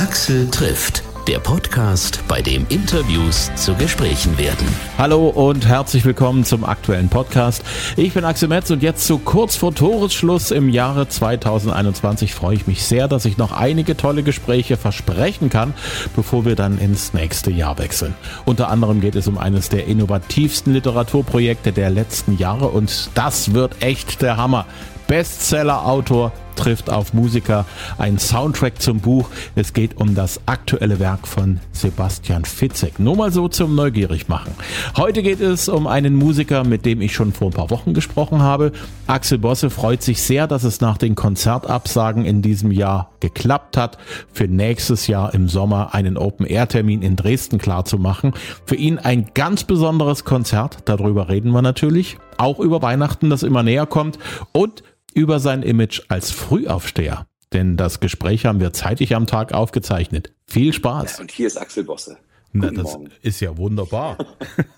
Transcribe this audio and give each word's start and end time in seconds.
Axel 0.00 0.50
trifft, 0.50 1.02
der 1.28 1.40
Podcast, 1.40 2.26
bei 2.26 2.40
dem 2.40 2.64
Interviews 2.70 3.50
zu 3.54 3.74
Gesprächen 3.74 4.38
werden. 4.38 4.66
Hallo 4.96 5.28
und 5.28 5.68
herzlich 5.68 6.06
willkommen 6.06 6.42
zum 6.42 6.64
aktuellen 6.64 7.10
Podcast. 7.10 7.62
Ich 7.98 8.14
bin 8.14 8.24
Axel 8.24 8.48
Metz 8.48 8.70
und 8.70 8.82
jetzt 8.82 9.06
so 9.06 9.18
kurz 9.18 9.56
vor 9.56 9.74
Toresschluss 9.74 10.52
im 10.52 10.70
Jahre 10.70 11.06
2021 11.06 12.32
freue 12.32 12.56
ich 12.56 12.66
mich 12.66 12.82
sehr, 12.82 13.08
dass 13.08 13.26
ich 13.26 13.36
noch 13.36 13.52
einige 13.52 13.94
tolle 13.94 14.22
Gespräche 14.22 14.78
versprechen 14.78 15.50
kann, 15.50 15.74
bevor 16.16 16.46
wir 16.46 16.56
dann 16.56 16.78
ins 16.78 17.12
nächste 17.12 17.50
Jahr 17.50 17.76
wechseln. 17.76 18.14
Unter 18.46 18.70
anderem 18.70 19.02
geht 19.02 19.16
es 19.16 19.28
um 19.28 19.36
eines 19.36 19.68
der 19.68 19.86
innovativsten 19.86 20.72
Literaturprojekte 20.72 21.72
der 21.72 21.90
letzten 21.90 22.38
Jahre 22.38 22.68
und 22.68 23.10
das 23.14 23.52
wird 23.52 23.82
echt 23.82 24.22
der 24.22 24.38
Hammer. 24.38 24.64
Bestseller-Autor 25.08 26.32
trifft 26.60 26.90
auf 26.90 27.14
Musiker, 27.14 27.64
ein 27.98 28.18
Soundtrack 28.18 28.80
zum 28.80 29.00
Buch. 29.00 29.28
Es 29.54 29.72
geht 29.72 29.96
um 29.96 30.14
das 30.14 30.40
aktuelle 30.46 30.98
Werk 31.00 31.26
von 31.26 31.60
Sebastian 31.72 32.44
Fitzek. 32.44 32.98
Nur 32.98 33.16
mal 33.16 33.32
so 33.32 33.48
zum 33.48 33.74
Neugierig 33.74 34.28
machen. 34.28 34.52
Heute 34.96 35.22
geht 35.22 35.40
es 35.40 35.68
um 35.68 35.86
einen 35.86 36.14
Musiker, 36.14 36.64
mit 36.64 36.84
dem 36.84 37.00
ich 37.00 37.14
schon 37.14 37.32
vor 37.32 37.48
ein 37.48 37.54
paar 37.54 37.70
Wochen 37.70 37.94
gesprochen 37.94 38.42
habe. 38.42 38.72
Axel 39.06 39.38
Bosse 39.38 39.70
freut 39.70 40.02
sich 40.02 40.22
sehr, 40.22 40.46
dass 40.46 40.64
es 40.64 40.80
nach 40.80 40.98
den 40.98 41.14
Konzertabsagen 41.14 42.24
in 42.24 42.42
diesem 42.42 42.70
Jahr 42.70 43.10
geklappt 43.20 43.76
hat, 43.76 43.98
für 44.32 44.48
nächstes 44.48 45.06
Jahr 45.06 45.32
im 45.34 45.48
Sommer 45.48 45.94
einen 45.94 46.16
Open-Air-Termin 46.16 47.02
in 47.02 47.16
Dresden 47.16 47.58
klarzumachen. 47.58 48.32
Für 48.66 48.76
ihn 48.76 48.98
ein 48.98 49.26
ganz 49.34 49.64
besonderes 49.64 50.24
Konzert, 50.24 50.78
darüber 50.84 51.28
reden 51.28 51.52
wir 51.52 51.62
natürlich. 51.62 52.18
Auch 52.36 52.58
über 52.58 52.80
Weihnachten, 52.82 53.30
das 53.30 53.42
immer 53.42 53.62
näher 53.62 53.86
kommt. 53.86 54.18
Und 54.52 54.82
über 55.14 55.40
sein 55.40 55.62
Image 55.62 56.02
als 56.08 56.30
Frühaufsteher. 56.30 57.26
Denn 57.52 57.76
das 57.76 58.00
Gespräch 58.00 58.46
haben 58.46 58.60
wir 58.60 58.72
zeitig 58.72 59.14
am 59.14 59.26
Tag 59.26 59.52
aufgezeichnet. 59.52 60.32
Viel 60.46 60.72
Spaß. 60.72 61.14
Ja, 61.14 61.20
und 61.20 61.30
hier 61.30 61.46
ist 61.46 61.56
Axel 61.56 61.84
Bosse. 61.84 62.16
Na, 62.52 62.70
das 62.70 62.84
Morgen. 62.84 63.10
ist 63.22 63.40
ja 63.40 63.56
wunderbar. 63.56 64.18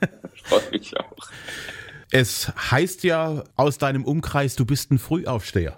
Freut 0.44 0.72
mich 0.72 0.96
auch. 0.96 1.16
Es 2.10 2.52
heißt 2.70 3.04
ja 3.04 3.44
aus 3.56 3.78
deinem 3.78 4.04
Umkreis, 4.04 4.56
du 4.56 4.66
bist 4.66 4.90
ein 4.90 4.98
Frühaufsteher. 4.98 5.76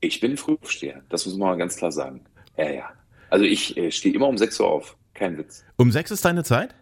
Ich 0.00 0.20
bin 0.20 0.32
ein 0.32 0.36
Frühaufsteher, 0.36 1.02
das 1.08 1.26
muss 1.26 1.36
man 1.36 1.50
mal 1.50 1.56
ganz 1.56 1.76
klar 1.76 1.92
sagen. 1.92 2.24
Ja, 2.56 2.70
ja. 2.70 2.90
Also 3.30 3.44
ich 3.44 3.76
äh, 3.76 3.90
stehe 3.90 4.14
immer 4.14 4.28
um 4.28 4.38
6 4.38 4.60
Uhr 4.60 4.68
auf. 4.68 4.96
Kein 5.14 5.38
Witz. 5.38 5.64
Um 5.76 5.90
6 5.90 6.12
ist 6.12 6.24
deine 6.24 6.44
Zeit? 6.44 6.74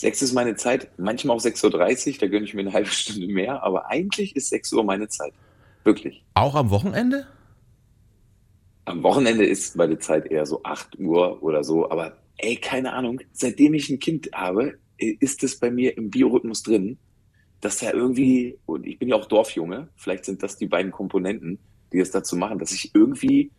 Sechs 0.00 0.22
ist 0.22 0.32
meine 0.32 0.56
Zeit, 0.56 0.88
manchmal 0.96 1.36
auch 1.36 1.42
6.30 1.42 2.14
Uhr, 2.14 2.18
da 2.20 2.26
gönne 2.28 2.46
ich 2.46 2.54
mir 2.54 2.62
eine 2.62 2.72
halbe 2.72 2.88
Stunde 2.88 3.26
mehr, 3.26 3.62
aber 3.62 3.90
eigentlich 3.90 4.34
ist 4.34 4.48
6 4.48 4.72
Uhr 4.72 4.82
meine 4.82 5.08
Zeit. 5.08 5.34
Wirklich. 5.84 6.24
Auch 6.32 6.54
am 6.54 6.70
Wochenende? 6.70 7.26
Am 8.86 9.02
Wochenende 9.02 9.44
ist 9.44 9.76
meine 9.76 9.98
Zeit 9.98 10.24
eher 10.24 10.46
so 10.46 10.62
8 10.62 10.98
Uhr 10.98 11.42
oder 11.42 11.62
so, 11.64 11.90
aber 11.90 12.16
ey, 12.38 12.56
keine 12.56 12.94
Ahnung, 12.94 13.20
seitdem 13.34 13.74
ich 13.74 13.90
ein 13.90 13.98
Kind 13.98 14.30
habe, 14.32 14.78
ist 14.96 15.42
es 15.42 15.58
bei 15.58 15.70
mir 15.70 15.94
im 15.98 16.08
Biorhythmus 16.08 16.62
drin, 16.62 16.96
dass 17.60 17.82
er 17.82 17.92
irgendwie, 17.92 18.58
und 18.64 18.86
ich 18.86 18.98
bin 18.98 19.10
ja 19.10 19.16
auch 19.16 19.26
Dorfjunge, 19.26 19.90
vielleicht 19.96 20.24
sind 20.24 20.42
das 20.42 20.56
die 20.56 20.66
beiden 20.66 20.92
Komponenten, 20.92 21.58
die 21.92 21.98
es 21.98 22.10
dazu 22.10 22.36
machen, 22.36 22.58
dass 22.58 22.72
ich 22.72 22.94
irgendwie 22.94 23.50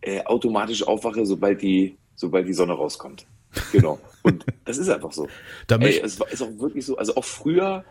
äh, 0.00 0.24
automatisch 0.24 0.84
aufwache, 0.84 1.24
sobald 1.24 1.62
die, 1.62 1.96
sobald 2.16 2.48
die 2.48 2.52
Sonne 2.52 2.72
rauskommt. 2.72 3.28
Genau. 3.72 3.98
Und 4.22 4.44
das 4.64 4.78
ist 4.78 4.88
einfach 4.88 5.12
so. 5.12 5.28
Ey, 5.68 6.00
es 6.00 6.18
ist 6.18 6.42
auch 6.42 6.58
wirklich 6.58 6.86
so. 6.86 6.96
Also 6.96 7.16
auch 7.16 7.24
früher, 7.24 7.84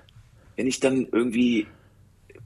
wenn 0.56 0.68
ich 0.68 0.80
dann 0.80 1.08
irgendwie, 1.12 1.68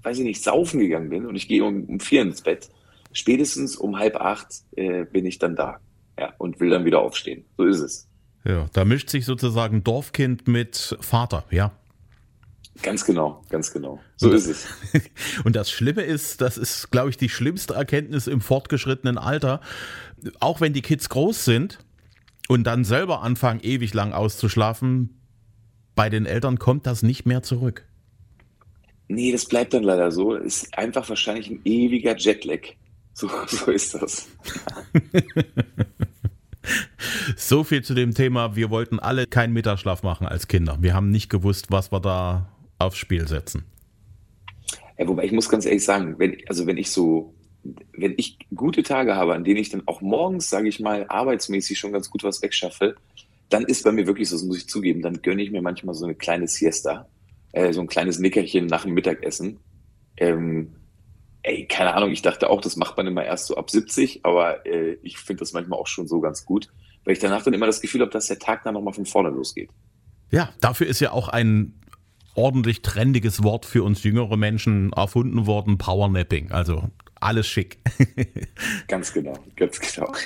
weiß 0.03 0.17
ich 0.19 0.23
nicht, 0.23 0.43
saufen 0.43 0.79
gegangen 0.79 1.09
bin 1.09 1.25
und 1.25 1.35
ich 1.35 1.47
gehe 1.47 1.63
um, 1.63 1.85
um 1.85 1.99
vier 1.99 2.21
ins 2.21 2.41
Bett, 2.41 2.69
spätestens 3.13 3.75
um 3.75 3.97
halb 3.97 4.15
acht 4.17 4.47
äh, 4.75 5.05
bin 5.05 5.25
ich 5.25 5.39
dann 5.39 5.55
da. 5.55 5.79
Ja, 6.19 6.33
und 6.37 6.59
will 6.59 6.71
dann 6.71 6.83
wieder 6.85 6.99
aufstehen. 6.99 7.45
So 7.57 7.65
ist 7.65 7.79
es. 7.79 8.07
Ja, 8.43 8.67
da 8.73 8.85
mischt 8.85 9.09
sich 9.09 9.25
sozusagen 9.25 9.83
Dorfkind 9.83 10.47
mit 10.47 10.97
Vater, 10.99 11.45
ja. 11.51 11.71
Ganz 12.81 13.05
genau, 13.05 13.43
ganz 13.49 13.71
genau. 13.71 13.99
So 14.17 14.31
ist 14.31 14.47
es. 14.47 14.67
Und 15.43 15.55
das 15.55 15.71
Schlimme 15.71 16.03
ist, 16.03 16.41
das 16.41 16.57
ist, 16.57 16.91
glaube 16.91 17.09
ich, 17.09 17.17
die 17.17 17.29
schlimmste 17.29 17.73
Erkenntnis 17.73 18.27
im 18.27 18.39
fortgeschrittenen 18.39 19.17
Alter. 19.17 19.61
Auch 20.39 20.61
wenn 20.61 20.73
die 20.73 20.81
Kids 20.81 21.09
groß 21.09 21.43
sind, 21.43 21.79
und 22.47 22.65
dann 22.65 22.83
selber 22.83 23.21
anfangen, 23.21 23.59
ewig 23.61 23.93
lang 23.93 24.13
auszuschlafen, 24.13 25.21
bei 25.95 26.09
den 26.09 26.25
Eltern 26.25 26.59
kommt 26.59 26.85
das 26.85 27.03
nicht 27.03 27.25
mehr 27.25 27.43
zurück. 27.43 27.85
Nee, 29.09 29.31
das 29.31 29.45
bleibt 29.45 29.73
dann 29.73 29.83
leider 29.83 30.11
so. 30.11 30.35
Ist 30.35 30.77
einfach 30.77 31.07
wahrscheinlich 31.09 31.49
ein 31.49 31.61
ewiger 31.65 32.15
Jetlag. 32.17 32.59
So, 33.13 33.29
so 33.47 33.71
ist 33.71 33.95
das. 33.95 34.27
so 37.35 37.63
viel 37.63 37.83
zu 37.83 37.93
dem 37.93 38.13
Thema. 38.13 38.55
Wir 38.55 38.69
wollten 38.69 38.99
alle 38.99 39.25
keinen 39.25 39.53
Mittagsschlaf 39.53 40.03
machen 40.03 40.27
als 40.27 40.47
Kinder. 40.47 40.77
Wir 40.81 40.93
haben 40.93 41.09
nicht 41.09 41.29
gewusst, 41.29 41.67
was 41.69 41.91
wir 41.91 41.99
da 41.99 42.49
aufs 42.77 42.97
Spiel 42.97 43.27
setzen. 43.27 43.63
Ja, 44.97 45.07
wobei 45.07 45.25
ich 45.25 45.31
muss 45.31 45.49
ganz 45.49 45.65
ehrlich 45.65 45.83
sagen, 45.83 46.15
wenn, 46.17 46.37
also 46.47 46.67
wenn 46.67 46.77
ich 46.77 46.91
so 46.91 47.33
wenn 47.93 48.13
ich 48.17 48.37
gute 48.55 48.83
Tage 48.83 49.15
habe, 49.15 49.33
an 49.33 49.43
denen 49.43 49.57
ich 49.57 49.69
dann 49.69 49.83
auch 49.87 50.01
morgens, 50.01 50.49
sage 50.49 50.67
ich 50.67 50.79
mal, 50.79 51.05
arbeitsmäßig 51.07 51.77
schon 51.77 51.91
ganz 51.91 52.09
gut 52.09 52.23
was 52.23 52.41
wegschaffe, 52.41 52.95
dann 53.49 53.63
ist 53.63 53.83
bei 53.83 53.91
mir 53.91 54.07
wirklich 54.07 54.29
so, 54.29 54.35
das 54.35 54.43
muss 54.43 54.57
ich 54.57 54.67
zugeben, 54.67 55.01
dann 55.01 55.21
gönne 55.21 55.41
ich 55.41 55.51
mir 55.51 55.61
manchmal 55.61 55.95
so 55.95 56.05
eine 56.05 56.15
kleine 56.15 56.47
Siesta, 56.47 57.07
äh, 57.53 57.71
so 57.73 57.81
ein 57.81 57.87
kleines 57.87 58.19
Nickerchen 58.19 58.67
nach 58.67 58.83
dem 58.83 58.93
Mittagessen. 58.93 59.59
Ähm, 60.17 60.75
ey, 61.43 61.65
keine 61.65 61.93
Ahnung, 61.93 62.11
ich 62.11 62.21
dachte 62.21 62.49
auch, 62.49 62.61
das 62.61 62.75
macht 62.75 62.97
man 62.97 63.07
immer 63.07 63.23
erst 63.23 63.47
so 63.47 63.55
ab 63.55 63.69
70, 63.69 64.21
aber 64.23 64.65
äh, 64.65 64.97
ich 65.01 65.17
finde 65.17 65.41
das 65.41 65.53
manchmal 65.53 65.79
auch 65.79 65.87
schon 65.87 66.07
so 66.07 66.19
ganz 66.19 66.45
gut, 66.45 66.69
weil 67.05 67.13
ich 67.13 67.19
danach 67.19 67.43
dann 67.43 67.53
immer 67.53 67.67
das 67.67 67.81
Gefühl 67.81 68.01
habe, 68.01 68.11
dass 68.11 68.27
der 68.27 68.39
Tag 68.39 68.63
dann 68.63 68.73
nochmal 68.73 68.93
von 68.93 69.05
vorne 69.05 69.29
losgeht. 69.29 69.69
Ja, 70.29 70.49
dafür 70.59 70.87
ist 70.87 70.99
ja 70.99 71.11
auch 71.11 71.29
ein 71.29 71.79
ordentlich 72.35 72.81
trendiges 72.81 73.43
Wort 73.43 73.65
für 73.65 73.83
uns 73.83 74.03
jüngere 74.03 74.37
Menschen 74.37 74.91
erfunden 74.93 75.47
worden, 75.47 75.77
Powernapping. 75.77 76.51
Also 76.51 76.89
alles 77.19 77.47
schick. 77.47 77.77
ganz 78.87 79.13
genau, 79.13 79.33
ganz 79.55 79.79
genau. 79.79 80.11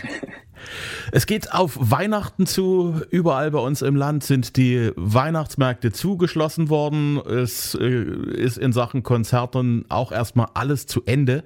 Es 1.11 1.25
geht 1.25 1.53
auf 1.53 1.75
Weihnachten 1.79 2.45
zu. 2.45 3.01
Überall 3.09 3.49
bei 3.49 3.59
uns 3.59 3.81
im 3.81 3.95
Land 3.95 4.23
sind 4.23 4.57
die 4.57 4.91
Weihnachtsmärkte 4.95 5.91
zugeschlossen 5.91 6.69
worden. 6.69 7.17
Es 7.17 7.73
äh, 7.75 7.87
ist 7.87 8.57
in 8.57 8.71
Sachen 8.71 9.01
Konzerten 9.01 9.85
auch 9.89 10.11
erstmal 10.11 10.49
alles 10.53 10.85
zu 10.85 11.03
Ende. 11.05 11.43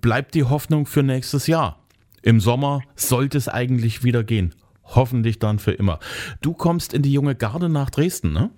Bleibt 0.00 0.34
die 0.34 0.44
Hoffnung 0.44 0.86
für 0.86 1.04
nächstes 1.04 1.46
Jahr. 1.46 1.78
Im 2.22 2.40
Sommer 2.40 2.82
sollte 2.96 3.38
es 3.38 3.48
eigentlich 3.48 4.02
wieder 4.02 4.24
gehen. 4.24 4.54
Hoffentlich 4.84 5.38
dann 5.38 5.58
für 5.58 5.72
immer. 5.72 6.00
Du 6.40 6.52
kommst 6.52 6.92
in 6.92 7.02
die 7.02 7.12
junge 7.12 7.34
Garde 7.34 7.68
nach 7.68 7.90
Dresden, 7.90 8.32
ne? 8.32 8.50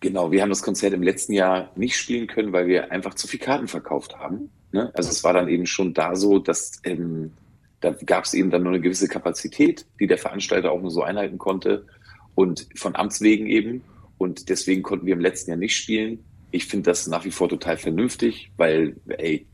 Genau, 0.00 0.32
wir 0.32 0.40
haben 0.40 0.48
das 0.48 0.62
Konzert 0.62 0.94
im 0.94 1.02
letzten 1.02 1.34
Jahr 1.34 1.70
nicht 1.76 1.96
spielen 1.96 2.26
können, 2.26 2.52
weil 2.52 2.66
wir 2.66 2.90
einfach 2.90 3.14
zu 3.14 3.28
viel 3.28 3.38
Karten 3.38 3.68
verkauft 3.68 4.18
haben. 4.18 4.50
Ne? 4.72 4.90
Also 4.94 5.10
es 5.10 5.24
war 5.24 5.32
dann 5.32 5.48
eben 5.48 5.66
schon 5.66 5.94
da 5.94 6.14
so, 6.16 6.38
dass 6.38 6.80
ähm, 6.84 7.32
da 7.80 7.90
gab 7.90 8.24
es 8.24 8.34
eben 8.34 8.50
dann 8.50 8.62
nur 8.62 8.72
eine 8.72 8.80
gewisse 8.80 9.08
Kapazität, 9.08 9.86
die 9.98 10.06
der 10.06 10.18
Veranstalter 10.18 10.70
auch 10.70 10.80
nur 10.80 10.90
so 10.90 11.02
einhalten 11.02 11.38
konnte 11.38 11.86
und 12.34 12.68
von 12.76 12.94
Amts 12.94 13.20
wegen 13.20 13.46
eben. 13.46 13.82
Und 14.18 14.48
deswegen 14.48 14.82
konnten 14.82 15.06
wir 15.06 15.14
im 15.14 15.20
letzten 15.20 15.50
Jahr 15.50 15.58
nicht 15.58 15.76
spielen. 15.76 16.22
Ich 16.50 16.66
finde 16.66 16.90
das 16.90 17.06
nach 17.06 17.24
wie 17.24 17.30
vor 17.30 17.48
total 17.48 17.78
vernünftig, 17.78 18.52
weil, 18.56 18.96
ey, 19.08 19.46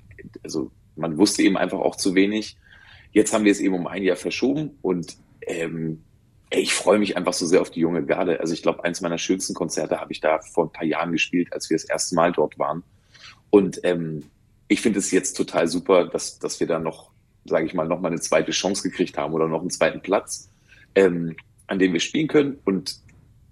also 0.43 0.71
man 0.97 1.19
wusste 1.19 1.43
eben 1.43 1.56
einfach 1.56 1.78
auch 1.78 1.97
zu 1.97 2.15
wenig. 2.15 2.56
Jetzt 3.12 3.33
haben 3.33 3.44
wir 3.44 3.53
es 3.53 3.60
eben 3.60 3.75
um 3.75 3.87
ein 3.87 4.03
Jahr 4.03 4.16
verschoben 4.16 4.77
und 4.83 5.16
ähm, 5.47 6.03
ey, 6.50 6.62
ich 6.62 6.75
freue 6.75 6.98
mich 6.98 7.16
einfach 7.16 7.33
so 7.33 7.47
sehr 7.47 7.60
auf 7.60 7.71
die 7.71 7.81
junge 7.81 8.04
Garde. 8.04 8.41
Also 8.41 8.54
ich 8.54 8.62
glaube, 8.62 8.84
eins 8.84 9.00
meiner 9.00 9.19
schönsten 9.19 9.54
Konzerte 9.54 10.00
habe 10.00 10.12
ich 10.12 10.21
da 10.21 10.41
vor 10.41 10.65
ein 10.65 10.72
paar 10.72 10.84
Jahren 10.84 11.12
gespielt, 11.12 11.53
als 11.53 11.71
wir 11.71 11.77
das 11.77 11.84
erste 11.84 12.15
Mal 12.16 12.33
dort 12.33 12.59
waren. 12.59 12.83
Und 13.50 13.81
ähm, 13.84 14.25
ich 14.69 14.81
finde 14.81 14.99
es 14.99 15.10
jetzt 15.10 15.37
total 15.37 15.69
super, 15.69 16.06
dass, 16.06 16.38
dass 16.38 16.60
wir 16.60 16.66
da 16.66 16.78
noch, 16.78 17.10
sage 17.44 17.66
ich 17.66 17.74
mal, 17.74 17.86
noch 17.86 18.01
mal 18.01 18.09
eine 18.09 18.21
zweite 18.21 18.51
Chance 18.53 18.89
gekriegt 18.89 19.16
haben 19.16 19.34
oder 19.34 19.48
noch 19.48 19.60
einen 19.60 19.71
zweiten 19.71 20.01
Platz, 20.01 20.51
ähm, 20.95 21.36
an 21.66 21.78
dem 21.78 21.92
wir 21.92 22.01
spielen 22.01 22.28
können. 22.28 22.59
Und 22.65 22.97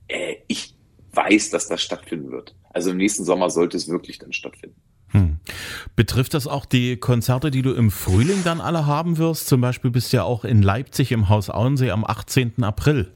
äh, 0.08 0.36
ich 0.48 0.74
weiß, 1.12 1.50
dass 1.50 1.68
das 1.68 1.82
stattfinden 1.82 2.30
wird. 2.30 2.54
Also 2.70 2.90
im 2.90 2.96
nächsten 2.96 3.24
Sommer 3.24 3.50
sollte 3.50 3.76
es 3.76 3.88
wirklich 3.88 4.18
dann 4.18 4.32
stattfinden. 4.32 4.76
Hm. 5.10 5.38
Betrifft 5.94 6.34
das 6.34 6.48
auch 6.48 6.64
die 6.66 6.96
Konzerte, 6.96 7.52
die 7.52 7.62
du 7.62 7.72
im 7.72 7.92
Frühling 7.92 8.42
dann 8.42 8.60
alle 8.60 8.86
haben 8.86 9.16
wirst? 9.16 9.46
Zum 9.46 9.60
Beispiel 9.60 9.92
bist 9.92 10.12
du 10.12 10.16
ja 10.16 10.24
auch 10.24 10.44
in 10.44 10.60
Leipzig 10.60 11.12
im 11.12 11.28
Haus 11.28 11.50
Auensee 11.50 11.92
am 11.92 12.04
18. 12.04 12.64
April. 12.64 13.12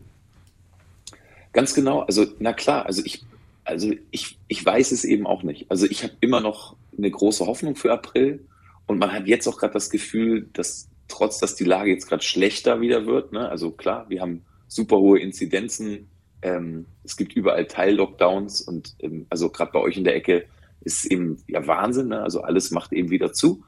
Ganz 1.52 1.74
genau. 1.74 2.02
Also, 2.02 2.24
na 2.38 2.52
klar, 2.52 2.86
also 2.86 3.02
ich, 3.04 3.24
also 3.64 3.90
ich, 4.12 4.38
ich 4.46 4.64
weiß 4.64 4.92
es 4.92 5.04
eben 5.04 5.26
auch 5.26 5.42
nicht. 5.42 5.68
Also 5.70 5.86
ich 5.86 6.04
habe 6.04 6.12
immer 6.20 6.40
noch 6.40 6.76
eine 6.98 7.10
große 7.10 7.46
Hoffnung 7.46 7.76
für 7.76 7.92
April 7.92 8.46
und 8.86 8.98
man 8.98 9.12
hat 9.12 9.26
jetzt 9.26 9.46
auch 9.46 9.58
gerade 9.58 9.72
das 9.72 9.90
Gefühl, 9.90 10.48
dass 10.52 10.88
trotz, 11.08 11.38
dass 11.38 11.54
die 11.54 11.64
Lage 11.64 11.90
jetzt 11.90 12.06
gerade 12.06 12.22
schlechter 12.22 12.80
wieder 12.80 13.06
wird, 13.06 13.32
ne? 13.32 13.48
also 13.48 13.70
klar, 13.70 14.06
wir 14.08 14.20
haben 14.20 14.44
super 14.66 14.98
hohe 14.98 15.18
Inzidenzen, 15.18 16.10
ähm, 16.42 16.86
es 17.04 17.16
gibt 17.16 17.32
überall 17.34 17.66
Teil-Lockdowns 17.66 18.60
und 18.60 18.94
ähm, 19.00 19.26
also 19.30 19.48
gerade 19.50 19.72
bei 19.72 19.80
euch 19.80 19.96
in 19.96 20.04
der 20.04 20.14
Ecke 20.14 20.44
ist 20.80 21.06
eben 21.06 21.42
ja 21.48 21.66
Wahnsinn, 21.66 22.08
ne? 22.08 22.22
also 22.22 22.42
alles 22.42 22.70
macht 22.70 22.92
eben 22.92 23.10
wieder 23.10 23.32
zu. 23.32 23.64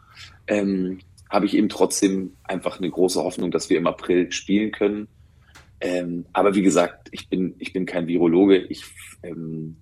Ähm, 0.47 0.99
habe 1.29 1.47
ich 1.47 1.57
eben 1.57 1.69
trotzdem 1.69 2.37
einfach 2.43 2.79
eine 2.79 2.91
große 2.91 3.23
Hoffnung, 3.23 3.51
dass 3.51 3.71
wir 3.71 3.79
im 3.79 3.87
April 3.87 4.33
spielen 4.33 4.73
können. 4.73 5.09
Ähm, 5.81 6.27
aber 6.33 6.55
wie 6.55 6.63
gesagt, 6.63 7.09
ich 7.13 7.29
bin, 7.29 7.55
ich 7.59 7.73
bin 7.73 7.87
kein 7.87 8.09
Virologe. 8.09 8.59
Ich, 8.59 8.85
ähm, 9.23 9.77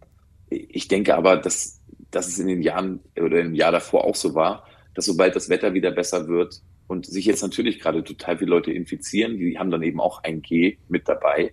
ich 0.50 0.88
denke 0.88 1.16
aber, 1.16 1.36
dass, 1.38 1.77
dass 2.10 2.28
es 2.28 2.38
in 2.38 2.48
den 2.48 2.62
Jahren 2.62 3.00
oder 3.20 3.40
im 3.40 3.54
Jahr 3.54 3.72
davor 3.72 4.04
auch 4.04 4.14
so 4.14 4.34
war, 4.34 4.64
dass 4.94 5.06
sobald 5.06 5.36
das 5.36 5.48
Wetter 5.48 5.74
wieder 5.74 5.90
besser 5.90 6.28
wird 6.28 6.62
und 6.86 7.06
sich 7.06 7.26
jetzt 7.26 7.42
natürlich 7.42 7.80
gerade 7.80 8.02
total 8.02 8.38
viele 8.38 8.50
Leute 8.50 8.72
infizieren, 8.72 9.38
die 9.38 9.58
haben 9.58 9.70
dann 9.70 9.82
eben 9.82 10.00
auch 10.00 10.22
ein 10.24 10.42
G 10.42 10.78
mit 10.88 11.08
dabei 11.08 11.52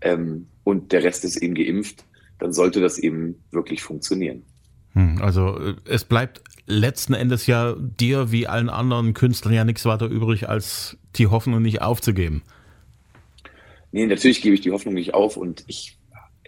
ähm, 0.00 0.48
und 0.64 0.92
der 0.92 1.04
Rest 1.04 1.24
ist 1.24 1.36
eben 1.36 1.54
geimpft, 1.54 2.04
dann 2.38 2.52
sollte 2.52 2.80
das 2.80 2.98
eben 2.98 3.42
wirklich 3.50 3.82
funktionieren. 3.82 4.42
Hm, 4.94 5.20
also 5.22 5.58
äh, 5.58 5.74
es 5.84 6.04
bleibt 6.04 6.42
letzten 6.66 7.14
Endes 7.14 7.46
ja 7.46 7.76
dir 7.78 8.32
wie 8.32 8.46
allen 8.46 8.70
anderen 8.70 9.14
Künstlern 9.14 9.54
ja 9.54 9.64
nichts 9.64 9.84
weiter 9.84 10.06
übrig, 10.06 10.48
als 10.48 10.96
die 11.16 11.26
Hoffnung 11.26 11.62
nicht 11.62 11.82
aufzugeben. 11.82 12.42
Nee, 13.92 14.06
natürlich 14.06 14.40
gebe 14.40 14.54
ich 14.54 14.60
die 14.60 14.70
Hoffnung 14.70 14.94
nicht 14.94 15.14
auf 15.14 15.36
und 15.36 15.64
ich 15.66 15.98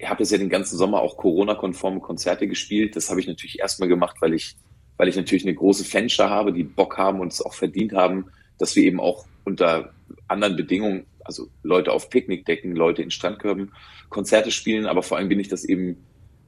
habe 0.08 0.22
jetzt 0.22 0.32
ja 0.32 0.38
den 0.38 0.48
ganzen 0.48 0.76
Sommer 0.76 1.00
auch 1.00 1.16
Corona-konforme 1.16 2.00
Konzerte 2.00 2.48
gespielt. 2.48 2.96
Das 2.96 3.10
habe 3.10 3.20
ich 3.20 3.26
natürlich 3.26 3.60
erstmal 3.60 3.88
gemacht, 3.88 4.16
weil 4.20 4.34
ich, 4.34 4.56
weil 4.96 5.08
ich 5.08 5.16
natürlich 5.16 5.44
eine 5.44 5.54
große 5.54 5.84
Fanschar 5.84 6.30
habe, 6.30 6.52
die 6.52 6.64
Bock 6.64 6.98
haben 6.98 7.20
und 7.20 7.32
es 7.32 7.42
auch 7.42 7.54
verdient 7.54 7.92
haben, 7.92 8.26
dass 8.58 8.76
wir 8.76 8.84
eben 8.84 9.00
auch 9.00 9.26
unter 9.44 9.92
anderen 10.28 10.56
Bedingungen, 10.56 11.06
also 11.24 11.48
Leute 11.62 11.92
auf 11.92 12.10
Picknickdecken, 12.10 12.74
Leute 12.74 13.02
in 13.02 13.10
Strandkörben, 13.10 13.72
Konzerte 14.08 14.50
spielen. 14.50 14.86
Aber 14.86 15.02
vor 15.02 15.18
allem 15.18 15.28
bin 15.28 15.40
ich 15.40 15.48
das 15.48 15.64
eben 15.64 15.96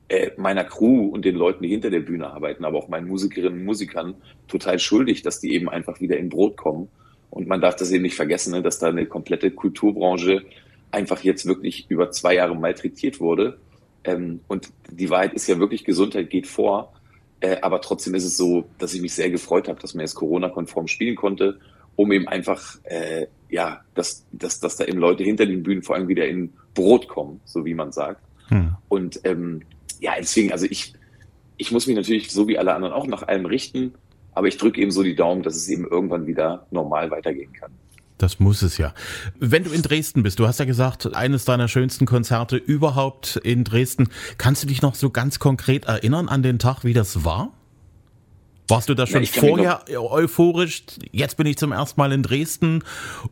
äh, 0.09 0.31
meiner 0.37 0.65
Crew 0.65 1.06
und 1.06 1.25
den 1.25 1.37
Leuten, 1.37 1.62
die 1.62 1.71
hinter 1.71 1.91
der 1.91 2.01
Bühne 2.01 2.31
arbeiten, 2.31 2.65
aber 2.65 2.79
auch 2.79 2.89
meinen 2.89 3.09
Musikerinnen 3.09 3.61
und 3.61 3.65
Musikern 3.65 4.15
total 4.49 4.79
schuldig, 4.79 5.23
dass 5.23 5.41
die 5.41 5.55
eben 5.55 5.69
einfach 5.69 6.01
wieder 6.01 6.17
in 6.17 6.29
Brot 6.29 6.56
kommen. 6.56 6.89
Und 7.31 7.49
man 7.49 7.61
darf 7.61 7.77
das 7.77 7.91
eben 7.91 8.03
nicht 8.03 8.15
vergessen, 8.15 8.53
ne, 8.53 8.62
dass 8.62 8.79
da 8.79 8.89
eine 8.89 9.06
komplette 9.06 9.51
Kulturbranche 9.51 10.43
einfach 10.90 11.20
jetzt 11.22 11.46
wirklich 11.46 11.86
über 11.88 12.10
zwei 12.10 12.34
Jahre 12.34 12.54
malträtiert 12.54 13.20
wurde. 13.20 13.58
Ähm, 14.04 14.40
und 14.48 14.70
die 14.90 15.10
Wahrheit 15.10 15.34
ist 15.34 15.46
ja 15.46 15.58
wirklich, 15.58 15.84
Gesundheit 15.84 16.31
geht 16.31 16.46
vor. 16.46 16.92
Äh, 17.40 17.56
aber 17.62 17.81
trotzdem 17.81 18.14
ist 18.14 18.25
es 18.25 18.36
so, 18.36 18.64
dass 18.78 18.94
ich 18.94 19.02
mich 19.02 19.14
sehr 19.14 19.31
gefreut 19.31 19.69
habe, 19.69 19.81
dass 19.81 19.94
man 19.94 20.02
jetzt 20.02 20.14
Corona-konform 20.14 20.88
spielen 20.88 21.16
konnte, 21.16 21.58
um 21.96 22.12
eben 22.12 22.28
einfach, 22.28 22.78
äh, 22.84 23.26
ja, 23.48 23.82
dass, 23.94 24.25
dass, 24.32 24.60
dass 24.60 24.76
da 24.76 24.84
eben 24.84 24.98
Leute 24.98 25.25
hinter 25.25 25.46
den 25.46 25.62
Bühnen 25.62 25.82
vor 25.82 25.96
allem 25.96 26.08
wieder 26.08 26.26
in 26.26 26.52
Brot 26.75 27.08
kommen, 27.08 27.40
so 27.44 27.64
wie 27.64 27.75
man 27.75 27.92
sagt. 27.92 28.22
Hm. 28.48 28.76
Und 28.88 29.20
ähm, 29.25 29.62
ja, 30.00 30.12
deswegen, 30.19 30.52
also 30.52 30.66
ich, 30.69 30.94
ich 31.56 31.70
muss 31.70 31.86
mich 31.86 31.96
natürlich 31.96 32.31
so 32.31 32.48
wie 32.48 32.58
alle 32.58 32.75
anderen 32.75 32.94
auch 32.94 33.06
nach 33.06 33.22
allem 33.22 33.46
richten, 33.46 33.94
aber 34.32 34.48
ich 34.48 34.56
drücke 34.56 34.81
eben 34.81 34.90
so 34.90 35.02
die 35.02 35.14
Daumen, 35.14 35.42
dass 35.42 35.56
es 35.56 35.69
eben 35.69 35.86
irgendwann 35.86 36.26
wieder 36.26 36.66
normal 36.70 37.10
weitergehen 37.10 37.52
kann. 37.52 37.72
Das 38.19 38.38
muss 38.38 38.62
es 38.62 38.78
ja. 38.78 38.94
Wenn 39.40 39.64
du 39.64 39.70
in 39.70 39.82
Dresden 39.82 40.22
bist, 40.22 40.38
du 40.38 40.46
hast 40.46 40.61
ja 40.61 40.64
gesagt, 40.64 41.14
eines 41.14 41.44
deiner 41.44 41.66
schönsten 41.66 42.06
Konzerte 42.06 42.56
überhaupt 42.56 43.37
in 43.43 43.64
Dresden. 43.64 44.08
Kannst 44.38 44.62
du 44.62 44.69
dich 44.69 44.82
noch 44.82 44.94
so 44.94 45.11
ganz 45.11 45.38
konkret 45.38 45.87
erinnern 45.87 46.28
an 46.28 46.43
den 46.43 46.58
Tag, 46.58 46.84
wie 46.84 46.93
das 46.93 47.25
war? 47.25 47.52
Warst 48.69 48.88
du 48.88 48.94
da 48.94 49.06
schon 49.06 49.25
ja, 49.25 49.28
vorher 49.28 49.84
euphorisch? 49.88 50.84
Jetzt 51.11 51.37
bin 51.37 51.46
ich 51.46 51.58
zum 51.58 51.72
ersten 51.72 52.00
Mal 52.00 52.12
in 52.12 52.22
Dresden. 52.22 52.82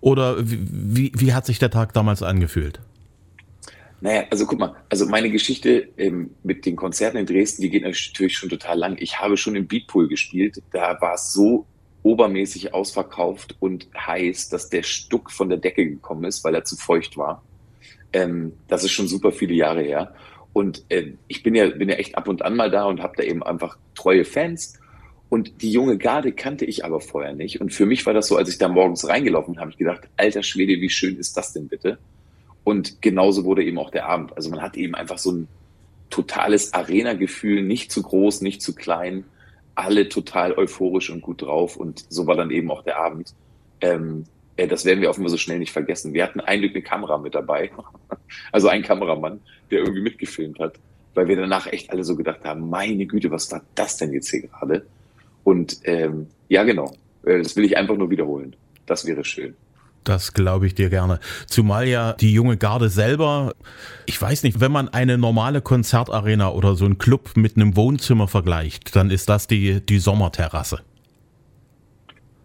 Oder 0.00 0.37
wie, 0.40 1.12
wie 1.14 1.32
hat 1.32 1.46
sich 1.46 1.58
der 1.58 1.70
Tag 1.70 1.94
damals 1.94 2.23
angefühlt? 2.23 2.81
Naja, 4.02 4.25
also 4.31 4.46
guck 4.46 4.58
mal, 4.58 4.75
also 4.88 5.06
meine 5.06 5.31
Geschichte 5.31 5.88
ähm, 5.96 6.31
mit 6.43 6.67
den 6.67 6.75
Konzerten 6.75 7.19
in 7.19 7.25
Dresden, 7.25 7.62
die 7.62 7.70
geht 7.70 7.85
natürlich 7.85 8.37
schon 8.37 8.49
total 8.49 8.76
lang. 8.76 8.96
Ich 8.99 9.20
habe 9.20 9.37
schon 9.37 9.55
im 9.55 9.69
Beatpool 9.69 10.08
gespielt. 10.08 10.61
Da 10.73 11.00
war 11.00 11.14
es 11.14 11.32
so 11.32 11.67
obermäßig 12.02 12.75
ausverkauft 12.75 13.56
und 13.60 13.88
heiß, 13.96 14.49
dass 14.49 14.69
der 14.69 14.82
Stuck 14.82 15.31
von 15.31 15.49
der 15.49 15.58
Decke 15.58 15.87
gekommen 15.87 16.25
ist, 16.25 16.44
weil 16.44 16.54
er 16.54 16.64
zu 16.64 16.76
feucht 16.76 17.16
war. 17.16 17.43
Ähm, 18.12 18.52
das 18.69 18.84
ist 18.84 18.93
schon 18.93 19.08
super 19.08 19.32
viele 19.32 19.54
Jahre 19.54 19.82
her. 19.82 20.14
Und 20.52 20.84
äh, 20.88 21.12
ich 21.28 21.43
bin 21.43 21.54
ja, 21.54 21.69
bin 21.69 21.88
ja 21.88 21.94
echt 21.96 22.16
ab 22.16 22.28
und 22.28 22.43
an 22.43 22.56
mal 22.56 22.70
da 22.70 22.84
und 22.84 23.02
habe 23.02 23.14
da 23.16 23.22
eben 23.22 23.43
einfach 23.43 23.78
treue 23.94 24.25
Fans. 24.25 24.78
Und 25.28 25.62
die 25.62 25.72
junge 25.72 25.96
Garde 25.96 26.32
kannte 26.32 26.66
ich 26.66 26.84
aber 26.84 27.00
vorher 27.00 27.32
nicht. 27.32 27.60
Und 27.60 27.72
für 27.72 27.87
mich 27.87 28.04
war 28.04 28.12
das 28.12 28.28
so, 28.28 28.37
als 28.37 28.50
ich 28.50 28.58
da 28.58 28.69
morgens 28.69 29.08
reingelaufen 29.08 29.54
bin, 29.54 29.60
habe 29.60 29.70
ich 29.70 29.78
gedacht, 29.78 30.02
alter 30.16 30.43
Schwede, 30.43 30.81
wie 30.81 30.90
schön 30.90 31.16
ist 31.16 31.37
das 31.37 31.54
denn 31.54 31.69
bitte? 31.69 31.99
Und 32.64 33.00
genauso 33.00 33.44
wurde 33.44 33.64
eben 33.64 33.78
auch 33.78 33.90
der 33.90 34.06
Abend. 34.06 34.37
Also 34.37 34.50
man 34.50 34.60
hat 34.60 34.76
eben 34.76 34.94
einfach 34.94 35.19
so 35.19 35.32
ein 35.32 35.49
totales 36.10 36.75
Arena-Gefühl, 36.75 37.62
nicht 37.62 37.90
zu 37.90 38.02
groß, 38.02 38.43
nicht 38.43 38.60
zu 38.60 38.75
klein, 38.75 39.25
alle 39.75 40.09
total 40.09 40.53
euphorisch 40.53 41.11
und 41.11 41.23
gut 41.23 41.43
drauf. 41.43 41.77
Und 41.77 42.05
so 42.09 42.27
war 42.27 42.37
dann 42.37 42.51
eben 42.51 42.71
auch 42.71 42.83
der 42.83 42.99
Abend. 42.99 43.35
Ähm, 43.81 44.25
äh, 44.57 44.67
das 44.67 44.85
werden 44.85 45.01
wir 45.01 45.11
offenbar 45.11 45.31
so 45.31 45.39
schnell 45.39 45.59
nicht 45.59 45.73
vergessen. 45.73 46.15
Wir 46.15 46.25
hatten 46.25 46.41
eigentlich 46.41 46.73
eine 46.73 46.83
Kamera 46.83 47.19
mit 47.19 47.35
dabei, 47.35 47.71
also 48.53 48.69
ein 48.69 48.83
Kameramann, 48.83 49.41
der 49.71 49.81
irgendwie 49.81 50.03
mitgefilmt 50.03 50.59
hat, 50.59 50.75
weil 51.15 51.29
wir 51.29 51.37
danach 51.37 51.67
echt 51.67 51.91
alle 51.91 52.05
so 52.05 52.17
gedacht 52.17 52.45
haben, 52.45 52.69
meine 52.69 53.07
Güte, 53.07 53.31
was 53.31 53.51
war 53.51 53.63
das 53.75 53.97
denn 53.97 54.13
jetzt 54.13 54.31
hier 54.31 54.43
gerade? 54.43 54.87
Und 55.45 55.81
ähm, 55.85 56.29
ja, 56.49 56.63
genau, 56.65 56.93
äh, 57.25 57.39
das 57.43 57.57
will 57.57 57.65
ich 57.65 57.77
einfach 57.77 57.97
nur 57.97 58.11
wiederholen. 58.11 58.55
Das 58.87 59.07
wäre 59.07 59.25
schön. 59.25 59.55
Das 60.04 60.32
glaube 60.32 60.66
ich 60.66 60.75
dir 60.75 60.90
gerne. 60.90 61.20
Zumal 61.46 61.87
ja 61.87 62.14
die 62.14 62.32
junge 62.32 62.56
Garde 62.56 62.88
selber, 62.88 63.54
ich 64.06 64.20
weiß 64.20 64.43
nicht, 64.43 64.60
wenn 64.60 64.72
man 64.72 64.88
eine 64.88 65.19
normale 65.19 65.60
Konzertarena 65.60 66.50
oder 66.50 66.75
so 66.75 66.84
einen 66.84 66.99
Club 66.99 67.31
mit 67.37 67.56
einem 67.56 67.76
Wohnzimmer 67.76 68.28
vergleicht, 68.28 68.96
dann 68.96 69.10
ist 69.10 69.28
das 69.28 69.46
die, 69.46 69.81
die 69.81 69.99
Sommerterrasse. 69.99 70.81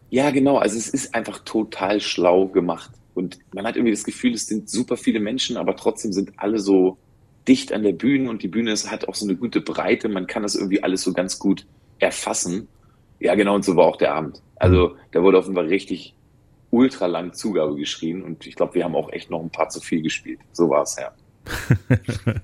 Ja, 0.09 0.29
genau. 0.31 0.57
Also 0.57 0.77
es 0.77 0.87
ist 0.87 1.13
einfach 1.15 1.39
total 1.39 1.99
schlau 1.99 2.47
gemacht. 2.47 2.91
Und 3.13 3.39
man 3.53 3.65
hat 3.65 3.75
irgendwie 3.75 3.93
das 3.93 4.03
Gefühl, 4.03 4.33
es 4.33 4.45
sind 4.45 4.69
super 4.69 4.95
viele 4.95 5.19
Menschen, 5.19 5.57
aber 5.57 5.75
trotzdem 5.75 6.13
sind 6.13 6.33
alle 6.37 6.59
so 6.59 6.97
dicht 7.47 7.73
an 7.73 7.83
der 7.83 7.93
Bühne 7.93 8.29
und 8.29 8.43
die 8.43 8.47
Bühne 8.47 8.71
ist, 8.71 8.91
hat 8.91 9.07
auch 9.07 9.15
so 9.15 9.25
eine 9.25 9.35
gute 9.35 9.61
Breite. 9.61 10.07
Man 10.09 10.27
kann 10.27 10.43
das 10.43 10.55
irgendwie 10.55 10.83
alles 10.83 11.01
so 11.01 11.13
ganz 11.13 11.39
gut 11.39 11.65
erfassen. 11.99 12.67
Ja, 13.19 13.35
genau. 13.35 13.55
Und 13.55 13.65
so 13.65 13.75
war 13.75 13.85
auch 13.85 13.95
der 13.95 14.13
Abend. 14.13 14.41
Also 14.57 14.95
da 15.11 15.23
wurde 15.23 15.37
offenbar 15.37 15.65
richtig 15.65 16.13
ultra 16.71 17.05
lang 17.05 17.33
Zugabe 17.33 17.75
geschrien 17.75 18.23
und 18.23 18.45
ich 18.45 18.55
glaube, 18.55 18.75
wir 18.75 18.83
haben 18.83 18.95
auch 18.95 19.11
echt 19.11 19.29
noch 19.29 19.41
ein 19.41 19.49
paar 19.49 19.69
zu 19.69 19.79
viel 19.79 20.01
gespielt. 20.01 20.39
So 20.51 20.69
war 20.69 20.83
es, 20.83 20.97
ja. 20.99 21.11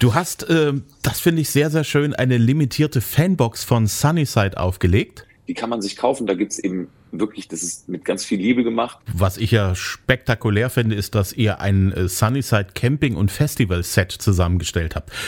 du 0.00 0.14
hast, 0.14 0.48
äh, 0.48 0.72
das 1.02 1.20
finde 1.20 1.42
ich 1.42 1.50
sehr, 1.50 1.70
sehr 1.70 1.84
schön, 1.84 2.14
eine 2.14 2.38
limitierte 2.38 3.00
Fanbox 3.00 3.64
von 3.64 3.86
Sunnyside 3.86 4.58
aufgelegt. 4.58 5.26
Die 5.48 5.54
kann 5.54 5.70
man 5.70 5.80
sich 5.82 5.96
kaufen, 5.96 6.26
da 6.26 6.34
gibt 6.34 6.52
es 6.52 6.58
eben 6.58 6.88
wirklich, 7.12 7.46
das 7.46 7.62
ist 7.62 7.88
mit 7.88 8.04
ganz 8.04 8.24
viel 8.24 8.40
Liebe 8.40 8.64
gemacht. 8.64 8.98
Was 9.12 9.36
ich 9.36 9.50
ja 9.50 9.74
spektakulär 9.74 10.70
finde, 10.70 10.96
ist, 10.96 11.14
dass 11.14 11.32
ihr 11.32 11.60
ein 11.60 11.92
äh, 11.92 12.08
Sunnyside 12.08 12.68
Camping 12.74 13.16
und 13.16 13.30
Festival 13.30 13.82
Set 13.82 14.12
zusammengestellt 14.12 14.96
habt. 14.96 15.12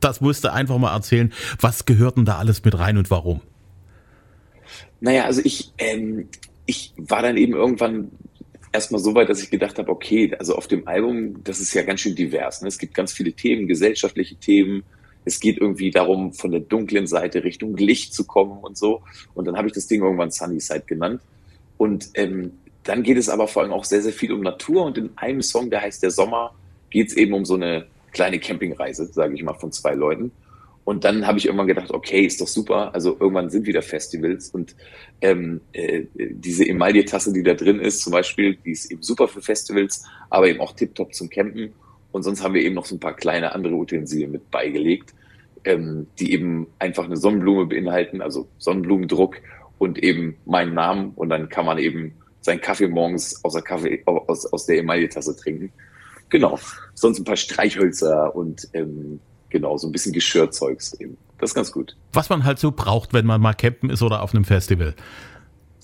Das 0.00 0.20
musst 0.20 0.44
du 0.44 0.52
einfach 0.52 0.78
mal 0.78 0.94
erzählen. 0.94 1.32
Was 1.60 1.84
gehört 1.84 2.18
denn 2.18 2.24
da 2.24 2.38
alles 2.38 2.64
mit 2.64 2.78
rein 2.78 2.98
und 2.98 3.10
warum? 3.10 3.40
Naja, 5.00 5.24
also 5.24 5.40
ich, 5.42 5.72
ähm, 5.78 6.28
ich 6.68 6.92
war 6.98 7.22
dann 7.22 7.38
eben 7.38 7.54
irgendwann 7.54 8.10
erstmal 8.72 9.00
so 9.00 9.14
weit, 9.14 9.30
dass 9.30 9.42
ich 9.42 9.50
gedacht 9.50 9.78
habe, 9.78 9.90
okay, 9.90 10.34
also 10.38 10.54
auf 10.54 10.68
dem 10.68 10.86
Album, 10.86 11.42
das 11.42 11.60
ist 11.60 11.72
ja 11.72 11.82
ganz 11.82 12.00
schön 12.00 12.14
divers. 12.14 12.60
Ne? 12.60 12.68
Es 12.68 12.78
gibt 12.78 12.92
ganz 12.92 13.10
viele 13.10 13.32
Themen, 13.32 13.66
gesellschaftliche 13.66 14.36
Themen. 14.36 14.84
Es 15.24 15.40
geht 15.40 15.56
irgendwie 15.56 15.90
darum, 15.90 16.34
von 16.34 16.50
der 16.50 16.60
dunklen 16.60 17.06
Seite 17.06 17.42
Richtung 17.42 17.74
Licht 17.78 18.12
zu 18.12 18.26
kommen 18.26 18.58
und 18.58 18.76
so. 18.76 19.02
Und 19.32 19.46
dann 19.46 19.56
habe 19.56 19.68
ich 19.68 19.72
das 19.72 19.86
Ding 19.86 20.02
irgendwann 20.02 20.30
Sunnyside 20.30 20.84
genannt. 20.86 21.22
Und 21.78 22.10
ähm, 22.14 22.52
dann 22.84 23.02
geht 23.02 23.16
es 23.16 23.30
aber 23.30 23.48
vor 23.48 23.62
allem 23.62 23.72
auch 23.72 23.84
sehr, 23.84 24.02
sehr 24.02 24.12
viel 24.12 24.32
um 24.32 24.42
Natur. 24.42 24.84
Und 24.84 24.98
in 24.98 25.10
einem 25.16 25.40
Song, 25.40 25.70
der 25.70 25.80
heißt 25.80 26.02
Der 26.02 26.10
Sommer, 26.10 26.54
geht 26.90 27.08
es 27.08 27.16
eben 27.16 27.32
um 27.32 27.46
so 27.46 27.54
eine 27.54 27.86
kleine 28.12 28.38
Campingreise, 28.38 29.06
sage 29.06 29.34
ich 29.34 29.42
mal, 29.42 29.54
von 29.54 29.72
zwei 29.72 29.94
Leuten. 29.94 30.32
Und 30.88 31.04
dann 31.04 31.26
habe 31.26 31.36
ich 31.36 31.44
irgendwann 31.44 31.66
gedacht, 31.66 31.90
okay, 31.90 32.24
ist 32.24 32.40
doch 32.40 32.46
super. 32.46 32.94
Also 32.94 33.14
irgendwann 33.20 33.50
sind 33.50 33.66
wieder 33.66 33.82
Festivals 33.82 34.48
und 34.48 34.74
ähm, 35.20 35.60
äh, 35.74 36.04
diese 36.14 36.66
Emaille-Tasse, 36.66 37.30
die 37.34 37.42
da 37.42 37.52
drin 37.52 37.78
ist, 37.78 38.00
zum 38.00 38.14
Beispiel, 38.14 38.56
die 38.64 38.70
ist 38.70 38.90
eben 38.90 39.02
super 39.02 39.28
für 39.28 39.42
Festivals, 39.42 40.04
aber 40.30 40.48
eben 40.48 40.60
auch 40.60 40.72
tiptop 40.72 41.12
zum 41.12 41.28
Campen. 41.28 41.74
Und 42.10 42.22
sonst 42.22 42.42
haben 42.42 42.54
wir 42.54 42.62
eben 42.62 42.74
noch 42.74 42.86
so 42.86 42.96
ein 42.96 43.00
paar 43.00 43.14
kleine 43.14 43.54
andere 43.54 43.74
Utensilien 43.74 44.32
mit 44.32 44.50
beigelegt, 44.50 45.12
ähm, 45.66 46.06
die 46.18 46.32
eben 46.32 46.68
einfach 46.78 47.04
eine 47.04 47.18
Sonnenblume 47.18 47.66
beinhalten, 47.66 48.22
also 48.22 48.48
Sonnenblumendruck 48.56 49.36
und 49.76 50.02
eben 50.02 50.38
meinen 50.46 50.72
Namen. 50.72 51.12
Und 51.16 51.28
dann 51.28 51.50
kann 51.50 51.66
man 51.66 51.76
eben 51.76 52.14
seinen 52.40 52.62
Kaffee 52.62 52.88
morgens 52.88 53.44
aus 53.44 53.52
der, 53.52 53.62
Kaffee, 53.62 54.02
aus, 54.06 54.50
aus 54.50 54.64
der 54.64 54.78
Emaille-Tasse 54.78 55.36
trinken. 55.36 55.70
Genau. 56.30 56.58
Sonst 56.94 57.18
ein 57.18 57.24
paar 57.24 57.36
Streichhölzer 57.36 58.34
und 58.34 58.70
ähm, 58.72 59.20
Genau, 59.50 59.76
so 59.76 59.88
ein 59.88 59.92
bisschen 59.92 60.12
Geschirrzeugs 60.12 60.94
eben. 60.94 61.16
Das 61.38 61.50
ist 61.50 61.54
ganz 61.54 61.72
gut. 61.72 61.96
Was 62.12 62.28
man 62.28 62.44
halt 62.44 62.58
so 62.58 62.72
braucht, 62.72 63.12
wenn 63.12 63.26
man 63.26 63.40
mal 63.40 63.54
campen 63.54 63.90
ist 63.90 64.02
oder 64.02 64.22
auf 64.22 64.34
einem 64.34 64.44
Festival. 64.44 64.94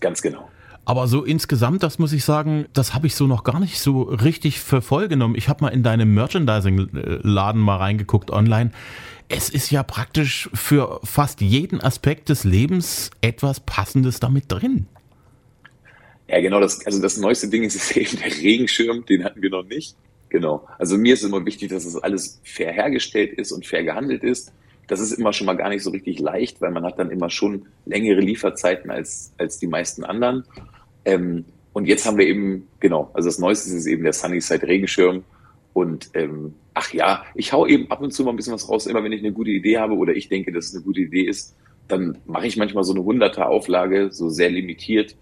Ganz 0.00 0.20
genau. 0.20 0.48
Aber 0.86 1.06
so 1.08 1.24
insgesamt, 1.24 1.82
das 1.82 1.98
muss 1.98 2.12
ich 2.12 2.24
sagen, 2.24 2.66
das 2.74 2.92
habe 2.92 3.06
ich 3.06 3.14
so 3.14 3.26
noch 3.26 3.42
gar 3.42 3.58
nicht 3.58 3.78
so 3.78 4.02
richtig 4.02 4.60
für 4.60 4.82
voll 4.82 5.08
genommen. 5.08 5.34
Ich 5.34 5.48
habe 5.48 5.64
mal 5.64 5.70
in 5.70 5.82
deinem 5.82 6.12
Merchandising-Laden 6.12 7.60
mal 7.60 7.76
reingeguckt 7.76 8.30
online. 8.30 8.70
Es 9.28 9.48
ist 9.48 9.70
ja 9.70 9.82
praktisch 9.82 10.50
für 10.52 11.00
fast 11.02 11.40
jeden 11.40 11.80
Aspekt 11.80 12.28
des 12.28 12.44
Lebens 12.44 13.10
etwas 13.22 13.60
Passendes 13.60 14.20
damit 14.20 14.44
drin. 14.52 14.86
Ja, 16.28 16.40
genau, 16.40 16.60
das, 16.60 16.84
also 16.84 17.00
das 17.00 17.16
neueste 17.16 17.48
Ding 17.48 17.62
ist 17.62 17.90
eben 17.96 18.18
der 18.18 18.30
Regenschirm, 18.30 19.06
den 19.06 19.24
hatten 19.24 19.40
wir 19.40 19.50
noch 19.50 19.64
nicht. 19.64 19.96
Genau. 20.34 20.66
Also 20.78 20.98
mir 20.98 21.14
ist 21.14 21.22
immer 21.22 21.46
wichtig, 21.46 21.68
dass 21.68 21.84
es 21.84 21.96
alles 21.96 22.40
fair 22.42 22.72
hergestellt 22.72 23.34
ist 23.34 23.52
und 23.52 23.64
fair 23.64 23.84
gehandelt 23.84 24.24
ist. 24.24 24.52
Das 24.88 24.98
ist 24.98 25.12
immer 25.12 25.32
schon 25.32 25.46
mal 25.46 25.54
gar 25.54 25.68
nicht 25.68 25.84
so 25.84 25.90
richtig 25.90 26.18
leicht, 26.18 26.60
weil 26.60 26.72
man 26.72 26.84
hat 26.84 26.98
dann 26.98 27.12
immer 27.12 27.30
schon 27.30 27.66
längere 27.86 28.18
Lieferzeiten 28.18 28.90
als, 28.90 29.32
als 29.38 29.60
die 29.60 29.68
meisten 29.68 30.02
anderen. 30.02 30.42
Ähm, 31.04 31.44
und 31.72 31.86
jetzt 31.86 32.04
haben 32.04 32.18
wir 32.18 32.26
eben, 32.26 32.66
genau, 32.80 33.12
also 33.14 33.28
das 33.28 33.38
Neueste 33.38 33.76
ist 33.76 33.86
eben 33.86 34.02
der 34.02 34.12
Sunnyside 34.12 34.66
Regenschirm. 34.66 35.22
Und 35.72 36.10
ähm, 36.14 36.56
ach 36.74 36.92
ja, 36.92 37.24
ich 37.36 37.52
hau 37.52 37.64
eben 37.64 37.88
ab 37.92 38.00
und 38.00 38.10
zu 38.10 38.24
mal 38.24 38.30
ein 38.30 38.36
bisschen 38.36 38.54
was 38.54 38.68
raus, 38.68 38.88
immer 38.88 39.04
wenn 39.04 39.12
ich 39.12 39.20
eine 39.20 39.32
gute 39.32 39.52
Idee 39.52 39.78
habe 39.78 39.94
oder 39.94 40.16
ich 40.16 40.28
denke, 40.28 40.50
dass 40.50 40.66
es 40.66 40.74
eine 40.74 40.82
gute 40.82 41.02
Idee 41.02 41.22
ist, 41.22 41.54
dann 41.86 42.18
mache 42.26 42.48
ich 42.48 42.56
manchmal 42.56 42.82
so 42.82 42.92
eine 42.92 43.02
100er 43.02 43.42
Auflage, 43.42 44.10
so 44.10 44.30
sehr 44.30 44.50
limitiert. 44.50 45.14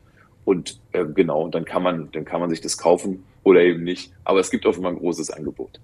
Und 0.44 0.80
äh, 0.92 1.04
genau, 1.04 1.48
dann 1.48 1.64
kann 1.64 1.82
man, 1.82 2.10
dann 2.12 2.24
kann 2.24 2.40
man 2.40 2.50
sich 2.50 2.60
das 2.60 2.78
kaufen 2.78 3.24
oder 3.44 3.62
eben 3.62 3.84
nicht. 3.84 4.12
Aber 4.24 4.40
es 4.40 4.50
gibt 4.50 4.64
immer 4.64 4.88
ein 4.88 4.96
großes 4.96 5.30
Angebot. 5.30 5.80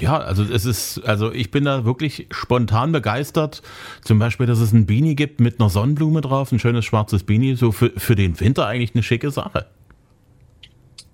Ja, 0.00 0.18
also 0.18 0.42
es 0.42 0.64
ist, 0.64 1.00
also 1.04 1.32
ich 1.32 1.50
bin 1.50 1.64
da 1.64 1.84
wirklich 1.84 2.26
spontan 2.30 2.92
begeistert. 2.92 3.62
Zum 4.02 4.18
Beispiel, 4.18 4.46
dass 4.46 4.58
es 4.58 4.72
ein 4.72 4.86
Beanie 4.86 5.14
gibt 5.14 5.40
mit 5.40 5.60
einer 5.60 5.68
Sonnenblume 5.68 6.20
drauf, 6.22 6.50
ein 6.50 6.58
schönes 6.58 6.84
schwarzes 6.84 7.24
Beanie, 7.24 7.54
so 7.54 7.72
für, 7.72 7.90
für 7.96 8.16
den 8.16 8.40
Winter 8.40 8.66
eigentlich 8.66 8.94
eine 8.94 9.02
schicke 9.02 9.30
Sache. 9.30 9.66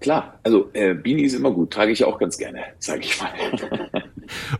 Klar, 0.01 0.39
also 0.45 0.71
äh, 0.75 0.95
Beanie 0.95 1.25
ist 1.25 1.35
immer 1.35 1.51
gut, 1.51 1.73
trage 1.73 1.91
ich 1.91 2.05
auch 2.05 2.19
ganz 2.19 2.39
gerne, 2.39 2.61
sage 2.79 3.01
ich 3.01 3.21
mal. 3.21 3.31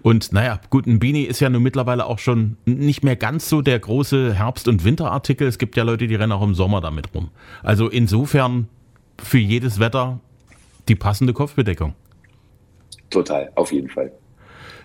Und 0.03 0.33
naja, 0.33 0.61
gut, 0.71 0.87
ein 0.87 0.99
Beanie 0.99 1.25
ist 1.25 1.41
ja 1.41 1.49
nun 1.49 1.63
mittlerweile 1.63 2.07
auch 2.07 2.19
schon 2.19 2.57
nicht 2.65 3.05
mehr 3.05 3.17
ganz 3.17 3.49
so 3.49 3.63
der 3.63 3.79
große 3.79 4.35
Herbst- 4.35 4.69
und 4.69 4.85
Winterartikel. 4.85 5.47
Es 5.47 5.59
gibt 5.59 5.77
ja 5.77 5.85
Leute, 5.85 6.07
die 6.07 6.15
rennen 6.15 6.33
auch 6.33 6.43
im 6.43 6.55
Sommer 6.55 6.81
damit 6.81 7.15
rum. 7.15 7.31
Also 7.63 7.89
insofern 7.89 8.69
für 9.23 9.39
jedes 9.39 9.81
Wetter 9.81 10.21
die 10.89 10.95
passende 10.95 11.33
Kopfbedeckung. 11.33 11.95
Total, 13.11 13.51
auf 13.55 13.73
jeden 13.73 13.89
Fall. 13.89 14.13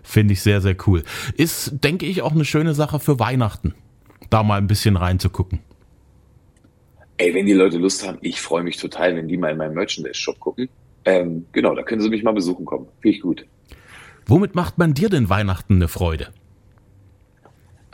Finde 0.02 0.34
ich 0.34 0.42
sehr, 0.42 0.62
sehr 0.62 0.76
cool. 0.86 1.04
Ist, 1.38 1.84
denke 1.84 2.06
ich, 2.06 2.22
auch 2.22 2.34
eine 2.34 2.46
schöne 2.46 2.74
Sache 2.74 3.00
für 3.00 3.20
Weihnachten, 3.20 3.74
da 4.30 4.44
mal 4.44 4.58
ein 4.58 4.68
bisschen 4.68 4.98
reinzugucken. 4.98 5.60
Ey, 7.18 7.34
wenn 7.34 7.46
die 7.46 7.54
Leute 7.54 7.78
Lust 7.78 8.06
haben, 8.06 8.18
ich 8.22 8.42
freue 8.42 8.64
mich 8.64 8.78
total, 8.78 9.16
wenn 9.16 9.28
die 9.28 9.38
mal 9.38 9.52
in 9.52 9.58
meinen 9.58 9.76
Merchandise-Shop 9.76 10.40
gucken. 10.40 10.68
Ähm, 11.06 11.46
genau, 11.52 11.76
da 11.76 11.84
können 11.84 12.02
sie 12.02 12.10
mich 12.10 12.24
mal 12.24 12.34
besuchen 12.34 12.66
kommen. 12.66 12.88
Finde 13.02 13.16
ich 13.16 13.22
gut. 13.22 13.46
Womit 14.26 14.56
macht 14.56 14.78
man 14.78 14.94
dir 14.94 15.10
denn 15.10 15.30
Weihnachten 15.30 15.76
eine 15.76 15.88
Freude? 15.88 16.30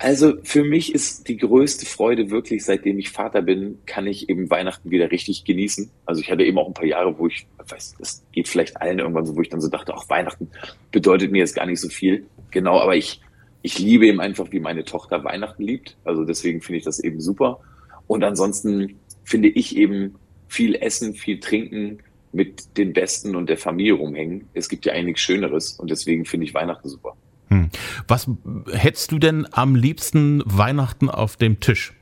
Also 0.01 0.35
für 0.43 0.63
mich 0.63 0.95
ist 0.95 1.27
die 1.27 1.35
größte 1.35 1.85
Freude 1.85 2.29
wirklich, 2.29 2.63
seitdem 2.63 2.99
ich 2.99 3.09
Vater 3.09 3.41
bin, 3.41 3.79
kann 3.85 4.07
ich 4.07 4.29
eben 4.29 4.49
Weihnachten 4.49 4.91
wieder 4.91 5.11
richtig 5.11 5.43
genießen. 5.43 5.91
Also 6.05 6.21
ich 6.21 6.31
hatte 6.31 6.43
eben 6.43 6.57
auch 6.57 6.67
ein 6.67 6.73
paar 6.73 6.85
Jahre, 6.85 7.19
wo 7.19 7.27
ich, 7.27 7.47
weiß, 7.57 7.95
das 7.99 8.23
geht 8.31 8.47
vielleicht 8.47 8.81
allen 8.81 8.99
irgendwann 8.99 9.25
so, 9.25 9.35
wo 9.35 9.41
ich 9.41 9.49
dann 9.49 9.59
so 9.59 9.67
dachte, 9.67 9.93
auch 9.93 10.07
Weihnachten 10.09 10.49
bedeutet 10.91 11.33
mir 11.33 11.39
jetzt 11.39 11.53
gar 11.53 11.65
nicht 11.65 11.81
so 11.81 11.89
viel. 11.89 12.25
Genau, 12.49 12.79
aber 12.79 12.95
ich, 12.95 13.19
ich 13.61 13.77
liebe 13.77 14.07
eben 14.07 14.21
einfach, 14.21 14.49
wie 14.51 14.61
meine 14.61 14.85
Tochter 14.85 15.25
Weihnachten 15.25 15.63
liebt. 15.63 15.97
Also 16.05 16.23
deswegen 16.23 16.61
finde 16.61 16.77
ich 16.77 16.85
das 16.85 17.01
eben 17.01 17.19
super. 17.19 17.59
Und 18.07 18.23
ansonsten 18.23 18.99
finde 19.25 19.49
ich 19.49 19.75
eben 19.75 20.15
viel 20.47 20.75
Essen, 20.75 21.13
viel 21.13 21.41
Trinken 21.41 21.99
mit 22.31 22.77
den 22.77 22.93
Besten 22.93 23.35
und 23.35 23.49
der 23.49 23.57
Familie 23.57 23.93
rumhängen. 23.93 24.47
Es 24.53 24.69
gibt 24.69 24.85
ja 24.85 24.93
eigentlich 24.93 25.19
Schöneres 25.19 25.73
und 25.73 25.89
deswegen 25.89 26.25
finde 26.25 26.45
ich 26.45 26.53
Weihnachten 26.53 26.87
super. 26.87 27.15
Hm. 27.49 27.69
Was 28.07 28.29
hättest 28.71 29.11
du 29.11 29.19
denn 29.19 29.47
am 29.51 29.75
liebsten 29.75 30.43
Weihnachten 30.45 31.09
auf 31.09 31.37
dem 31.37 31.59
Tisch? 31.59 31.93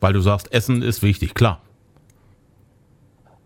Weil 0.00 0.12
du 0.12 0.20
sagst, 0.20 0.52
Essen 0.52 0.82
ist 0.82 1.02
wichtig, 1.02 1.34
klar. 1.34 1.60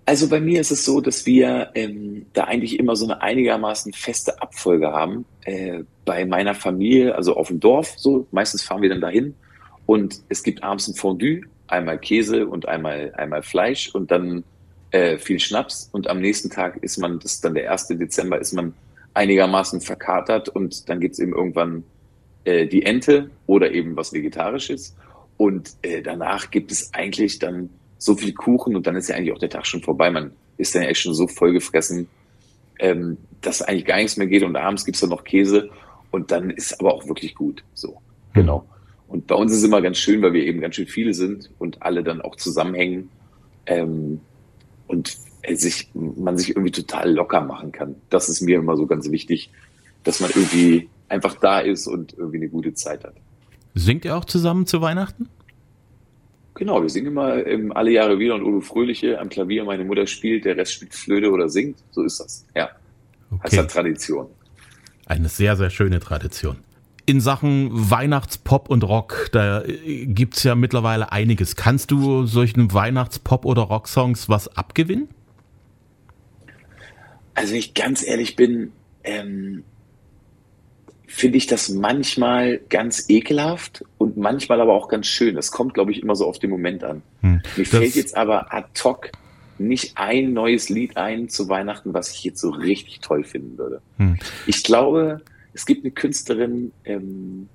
Also 0.05 0.29
bei 0.29 0.41
mir 0.41 0.61
ist 0.61 0.73
es 0.73 0.85
so, 0.85 1.01
dass 1.01 1.27
wir 1.27 1.71
ähm, 1.75 2.27
da 2.33 2.45
eigentlich 2.45 2.79
immer 2.79 2.97
so 2.97 3.05
eine 3.05 3.23
einigermaßen 3.23 3.93
feste 3.93 4.43
Abfolge 4.43 4.93
haben. 4.93 5.25
Äh, 5.45 5.85
bei 6.05 6.25
meiner 6.27 6.55
Familie, 6.55 7.15
also 7.15 7.37
auf 7.37 7.49
dem 7.49 7.61
Dorf, 7.61 7.95
so 7.97 8.27
meistens 8.33 8.63
fahren 8.63 8.83
wir 8.83 8.89
dann 8.89 9.01
dahin 9.01 9.35
und 9.87 10.23
es 10.29 10.43
gibt 10.43 10.63
abends 10.63 10.89
ein 10.89 10.95
Fondue, 10.95 11.43
einmal 11.69 11.99
Käse 11.99 12.47
und 12.47 12.67
einmal 12.67 13.13
einmal 13.17 13.43
Fleisch 13.43 13.95
und 13.95 14.11
dann 14.11 14.45
äh, 14.93 15.19
viel 15.19 15.41
Schnaps 15.41 15.89
und 15.93 16.09
am 16.09 16.21
nächsten 16.21 16.51
Tag 16.51 16.77
ist 16.83 16.99
man, 16.99 17.19
das 17.19 17.35
ist 17.35 17.45
dann 17.45 17.55
der 17.55 17.71
1. 17.73 17.89
Dezember, 17.89 18.39
ist 18.39 18.53
man 18.53 18.75
einigermaßen 19.15 19.81
verkatert 19.81 20.49
und 20.49 20.89
dann 20.89 21.01
gibt's 21.01 21.19
eben 21.19 21.33
irgendwann 21.33 21.85
äh, 22.45 22.67
die 22.67 22.85
Ente 22.85 23.31
oder 23.47 23.73
eben 23.73 23.97
was 23.97 24.13
Vegetarisches. 24.13 24.97
Und 25.37 25.73
äh, 25.83 26.03
danach 26.03 26.51
gibt 26.51 26.73
es 26.73 26.93
eigentlich 26.95 27.39
dann 27.39 27.71
so 27.99 28.17
viel 28.17 28.33
Kuchen 28.33 28.77
und 28.77 28.87
dann 28.87 28.97
ist 28.97 29.09
ja 29.09 29.17
eigentlich 29.17 29.33
auch 29.33 29.39
der 29.39 29.51
Tag 29.51 29.67
schon 29.67 29.83
vorbei. 29.83 30.11
Man 30.11 30.33
ist 30.57 30.75
dann 30.75 30.83
echt 30.83 31.01
schon 31.01 31.15
so 31.15 31.27
vollgefressen, 31.27 32.09
ähm, 32.79 33.17
dass 33.41 33.63
eigentlich 33.63 33.87
gar 33.87 33.97
nichts 33.97 34.17
mehr 34.17 34.27
geht 34.27 34.43
und 34.43 34.57
abends 34.57 34.85
gibt's 34.85 35.01
dann 35.01 35.11
noch 35.11 35.25
Käse 35.25 35.71
und 36.11 36.31
dann 36.31 36.51
ist 36.51 36.79
aber 36.81 36.95
auch 36.95 37.07
wirklich 37.09 37.35
gut. 37.35 37.65
So, 37.75 37.95
hm. 37.95 38.01
genau. 38.35 38.67
Und 39.09 39.27
bei 39.27 39.35
uns 39.35 39.53
ist 39.53 39.59
es 39.59 39.65
immer 39.65 39.83
ganz 39.83 39.99
schön, 39.99 40.23
weil 40.23 40.33
wir 40.33 40.45
eben 40.45 40.61
ganz 40.61 40.77
schön 40.77 40.87
viele 40.87 41.13
sind 41.13 41.51
und 41.59 41.83
alle 41.83 42.03
dann 42.03 42.23
auch 42.23 42.37
zusammenhängen. 42.37 43.11
Ähm, 43.67 44.21
und 44.87 45.19
sich, 45.55 45.91
man 45.95 46.39
sich 46.39 46.51
irgendwie 46.51 46.71
total 46.71 47.13
locker 47.13 47.41
machen 47.41 47.73
kann. 47.73 47.97
Das 48.11 48.29
ist 48.29 48.41
mir 48.43 48.59
immer 48.59 48.77
so 48.77 48.87
ganz 48.87 49.11
wichtig, 49.11 49.51
dass 50.05 50.21
man 50.21 50.31
irgendwie 50.31 50.89
einfach 51.09 51.35
da 51.37 51.61
ist 51.61 51.87
und 51.87 52.17
irgendwie 52.17 52.39
eine 52.39 52.49
gute 52.49 52.75
Zeit 52.75 53.05
hat. 53.05 53.15
Singt 53.75 54.05
ihr 54.05 54.17
auch 54.17 54.25
zusammen 54.25 54.67
zu 54.67 54.81
Weihnachten? 54.81 55.29
Genau, 56.55 56.83
wir 56.83 56.91
singen 56.91 57.09
immer 57.09 57.47
ähm, 57.47 57.73
alle 57.73 57.91
Jahre 57.91 58.19
wieder 58.19 58.35
und 58.35 58.43
Udo 58.43 58.61
Fröhliche 58.61 59.19
am 59.19 59.29
Klavier, 59.29 59.65
meine 59.65 59.85
Mutter 59.85 60.07
spielt, 60.07 60.45
der 60.45 60.57
Rest 60.57 60.75
spielt 60.75 60.95
Flöte 60.95 61.31
oder 61.31 61.49
singt. 61.49 61.79
So 61.93 62.03
ist 62.03 62.21
das. 62.21 62.47
Ja. 62.55 62.71
Okay. 63.31 63.41
Das 63.43 63.59
hat 63.59 63.71
Tradition. 63.71 64.27
Eine 65.07 65.29
sehr, 65.29 65.57
sehr 65.57 65.71
schöne 65.71 65.99
Tradition. 66.01 66.59
In 67.05 67.21
Sachen 67.21 67.71
Weihnachtspop 67.73 68.71
und 68.71 68.85
Rock, 68.85 69.29
da 69.33 69.63
äh, 69.63 70.07
gibt 70.07 70.37
es 70.37 70.45
ja 70.45 70.55
mittlerweile 70.55 71.11
einiges. 71.11 71.57
Kannst 71.57 71.91
du 71.91 72.27
solchen 72.27 72.69
Weihnachtspop- 72.71 73.45
oder 73.45 73.63
Rocksongs 73.63 74.29
was 74.29 74.57
abgewinnen? 74.57 75.09
Also 77.35 77.53
wenn 77.53 77.59
ich 77.59 77.75
ganz 77.75 78.07
ehrlich 78.07 78.37
bin, 78.37 78.73
ähm, 79.05 79.65
finde 81.07 81.39
ich 81.39 81.47
das 81.47 81.69
manchmal 81.69 82.59
ganz 82.71 83.09
ekelhaft 83.09 83.85
und 83.99 84.17
manchmal 84.17 84.61
aber 84.61 84.73
auch 84.73 84.89
ganz 84.89 85.07
schön. 85.07 85.35
Das 85.35 85.51
kommt, 85.51 85.75
glaube 85.75 85.93
ich, 85.93 86.03
immer 86.03 86.17
so 86.17 86.27
auf 86.27 86.39
den 86.39 86.51
Moment 86.51 86.85
an. 86.85 87.03
Hm, 87.21 87.43
Mir 87.57 87.67
fällt 87.67 87.95
jetzt 87.95 88.17
aber 88.17 88.55
ad 88.55 88.69
hoc 88.83 89.11
nicht 89.59 89.99
ein 89.99 90.33
neues 90.33 90.69
Lied 90.69 90.97
ein 90.97 91.29
zu 91.29 91.49
Weihnachten, 91.49 91.93
was 91.95 92.13
ich 92.13 92.25
jetzt 92.25 92.41
so 92.41 92.51
richtig 92.51 93.01
toll 93.01 93.25
finden 93.25 93.59
würde. 93.59 93.83
Hm. 93.99 94.19
Ich 94.47 94.63
glaube, 94.63 95.21
es 95.55 95.67
gibt 95.67 95.85
eine 95.85 95.93
Künstlerin 95.93 96.73
ähm, 96.85 97.49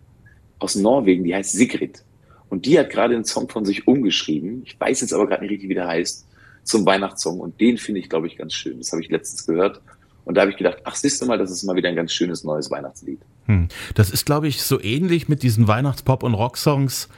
aus 0.59 0.75
Norwegen, 0.75 1.23
die 1.23 1.35
heißt 1.35 1.53
Sigrid. 1.53 2.03
Und 2.49 2.65
die 2.65 2.79
hat 2.79 2.89
gerade 2.89 3.15
einen 3.15 3.25
Song 3.25 3.49
von 3.49 3.65
sich 3.65 3.87
umgeschrieben. 3.87 4.61
Ich 4.65 4.79
weiß 4.79 5.01
jetzt 5.01 5.13
aber 5.13 5.27
gerade 5.27 5.41
nicht 5.41 5.51
richtig, 5.51 5.69
wie 5.69 5.73
der 5.73 5.87
heißt 5.87 6.25
zum 6.63 6.85
Weihnachtssong. 6.85 7.39
Und 7.39 7.59
den 7.59 7.77
finde 7.77 7.99
ich, 7.99 8.09
glaube 8.09 8.27
ich, 8.27 8.37
ganz 8.37 8.53
schön. 8.53 8.77
Das 8.77 8.91
habe 8.91 9.01
ich 9.01 9.09
letztens 9.09 9.45
gehört. 9.45 9.81
Und 10.23 10.35
da 10.35 10.41
habe 10.41 10.51
ich 10.51 10.57
gedacht, 10.57 10.77
ach, 10.83 10.95
siehst 10.95 11.21
du 11.21 11.25
mal, 11.25 11.37
das 11.37 11.51
ist 11.51 11.63
mal 11.63 11.75
wieder 11.75 11.89
ein 11.89 11.95
ganz 11.95 12.11
schönes 12.11 12.43
neues 12.43 12.69
Weihnachtslied. 12.69 13.19
Hm. 13.45 13.69
Das 13.95 14.09
ist, 14.09 14.25
glaube 14.25 14.47
ich, 14.47 14.61
so 14.61 14.81
ähnlich 14.81 15.29
mit 15.29 15.43
diesen 15.43 15.67
Weihnachtspop- 15.67 16.23
und 16.23 16.33
Rocksongs 16.33 17.09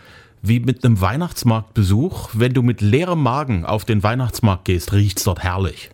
wie 0.42 0.60
mit 0.60 0.86
einem 0.86 1.02
Weihnachtsmarktbesuch. 1.02 2.30
Wenn 2.34 2.54
du 2.54 2.62
mit 2.62 2.82
leerem 2.82 3.22
Magen 3.22 3.66
auf 3.66 3.86
den 3.86 4.04
Weihnachtsmarkt 4.04 4.66
gehst, 4.66 4.94
riecht's 4.94 5.24
dort 5.24 5.40
herrlich. 5.40 5.90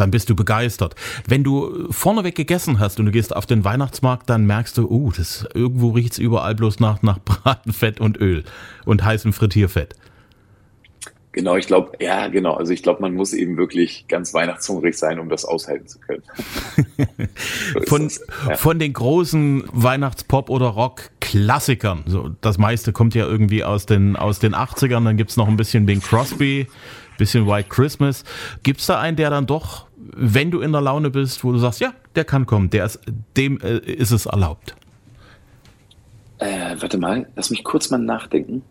Dann 0.00 0.10
bist 0.10 0.30
du 0.30 0.34
begeistert. 0.34 0.94
Wenn 1.28 1.44
du 1.44 1.92
vorneweg 1.92 2.34
gegessen 2.34 2.78
hast 2.78 2.98
und 2.98 3.06
du 3.06 3.12
gehst 3.12 3.36
auf 3.36 3.44
den 3.44 3.64
Weihnachtsmarkt, 3.64 4.30
dann 4.30 4.46
merkst 4.46 4.78
du, 4.78 4.88
uh, 4.88 5.12
das, 5.12 5.46
irgendwo 5.52 5.90
riecht's 5.90 6.16
überall 6.16 6.54
bloß 6.54 6.80
nach, 6.80 7.02
nach 7.02 7.18
Bratenfett 7.24 8.00
und 8.00 8.18
Öl 8.18 8.44
und 8.86 9.04
heißem 9.04 9.34
Frittierfett. 9.34 9.94
Genau, 11.32 11.54
ich 11.56 11.66
glaube, 11.66 11.92
ja, 12.00 12.28
genau. 12.28 12.54
Also 12.54 12.72
ich 12.72 12.82
glaube, 12.82 13.02
man 13.02 13.14
muss 13.14 13.34
eben 13.34 13.58
wirklich 13.58 14.06
ganz 14.08 14.34
weihnachtshungrig 14.34 14.96
sein, 14.98 15.20
um 15.20 15.28
das 15.28 15.44
aushalten 15.44 15.86
zu 15.86 16.00
können. 16.00 16.22
so 17.74 17.80
von, 17.86 18.10
ja. 18.48 18.56
von 18.56 18.78
den 18.78 18.94
großen 18.94 19.64
Weihnachtspop- 19.68 20.48
oder 20.48 20.68
Rock-Klassikern, 20.68 22.04
so, 22.06 22.30
das 22.40 22.56
meiste 22.56 22.92
kommt 22.92 23.14
ja 23.14 23.26
irgendwie 23.26 23.62
aus 23.62 23.86
den, 23.86 24.16
aus 24.16 24.40
den 24.40 24.54
80ern, 24.54 25.04
dann 25.04 25.16
gibt's 25.16 25.36
noch 25.36 25.46
ein 25.46 25.56
bisschen 25.56 25.86
Bing 25.86 26.00
Crosby, 26.00 26.66
bisschen 27.16 27.46
White 27.46 27.68
Christmas. 27.68 28.24
Gibt's 28.64 28.86
da 28.86 28.98
einen, 28.98 29.16
der 29.16 29.30
dann 29.30 29.46
doch, 29.46 29.86
wenn 30.00 30.50
du 30.50 30.60
in 30.60 30.72
der 30.72 30.80
Laune 30.80 31.10
bist, 31.10 31.44
wo 31.44 31.52
du 31.52 31.58
sagst, 31.58 31.80
ja, 31.80 31.92
der 32.14 32.24
kann 32.24 32.46
kommen, 32.46 32.70
der 32.70 32.86
ist, 32.86 33.00
dem 33.36 33.60
äh, 33.60 33.78
ist 33.78 34.10
es 34.10 34.26
erlaubt? 34.26 34.74
Äh, 36.38 36.76
warte 36.78 36.98
mal, 36.98 37.28
lass 37.36 37.50
mich 37.50 37.64
kurz 37.64 37.90
mal 37.90 37.98
nachdenken. 37.98 38.62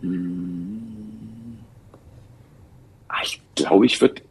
Hm. 0.00 1.58
Ah, 3.08 3.22
ich 3.24 3.40
glaube, 3.56 3.86
ich 3.86 4.00
würde 4.00 4.22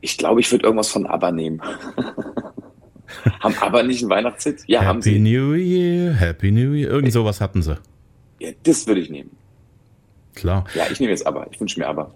ich 0.00 0.18
glaube, 0.18 0.40
ich 0.40 0.50
würde 0.52 0.64
irgendwas 0.64 0.88
von 0.88 1.06
ABBA 1.06 1.32
nehmen. 1.32 1.60
haben 3.40 3.54
ABBA 3.58 3.82
nicht 3.82 4.02
einen 4.02 4.10
Weihnachtshit? 4.10 4.62
Ja, 4.66 4.80
Happy 4.80 4.86
haben 4.86 5.02
sie. 5.02 5.10
Happy 5.10 5.20
New 5.20 5.54
Year, 5.54 6.12
Happy 6.14 6.52
New 6.52 6.72
Year. 6.72 6.90
Irgend 6.90 7.12
sowas 7.12 7.40
hatten 7.40 7.62
sie. 7.62 7.76
Ja, 8.38 8.50
das 8.62 8.86
würde 8.86 9.00
ich 9.00 9.10
nehmen. 9.10 9.30
Klar. 10.34 10.64
Ja, 10.74 10.84
ich 10.90 11.00
nehme 11.00 11.10
jetzt 11.10 11.26
aber. 11.26 11.46
Ich 11.50 11.58
wünsche 11.60 11.80
mir 11.80 11.88
aber. 11.88 12.12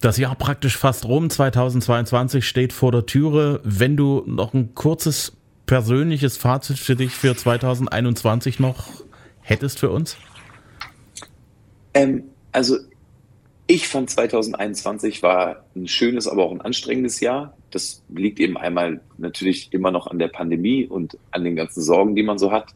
Das 0.00 0.16
Jahr 0.16 0.36
praktisch 0.36 0.76
fast 0.76 1.06
rum, 1.06 1.28
2022 1.28 2.46
steht 2.46 2.72
vor 2.72 2.92
der 2.92 3.06
Türe. 3.06 3.60
Wenn 3.64 3.96
du 3.96 4.22
noch 4.26 4.54
ein 4.54 4.74
kurzes 4.74 5.36
persönliches 5.66 6.36
Fazit 6.36 6.78
für 6.78 6.94
dich 6.94 7.12
für 7.12 7.34
2021 7.34 8.60
noch 8.60 9.02
hättest 9.40 9.80
für 9.80 9.90
uns? 9.90 10.16
Ähm, 11.94 12.24
also 12.52 12.76
ich 13.66 13.88
fand 13.88 14.08
2021 14.08 15.22
war 15.22 15.64
ein 15.74 15.88
schönes, 15.88 16.28
aber 16.28 16.44
auch 16.44 16.52
ein 16.52 16.60
anstrengendes 16.60 17.20
Jahr. 17.20 17.56
Das 17.70 18.02
liegt 18.08 18.40
eben 18.40 18.56
einmal 18.56 19.00
natürlich 19.18 19.72
immer 19.72 19.90
noch 19.90 20.06
an 20.06 20.18
der 20.18 20.28
Pandemie 20.28 20.86
und 20.86 21.18
an 21.32 21.44
den 21.44 21.56
ganzen 21.56 21.82
Sorgen, 21.82 22.14
die 22.14 22.22
man 22.22 22.38
so 22.38 22.52
hat. 22.52 22.74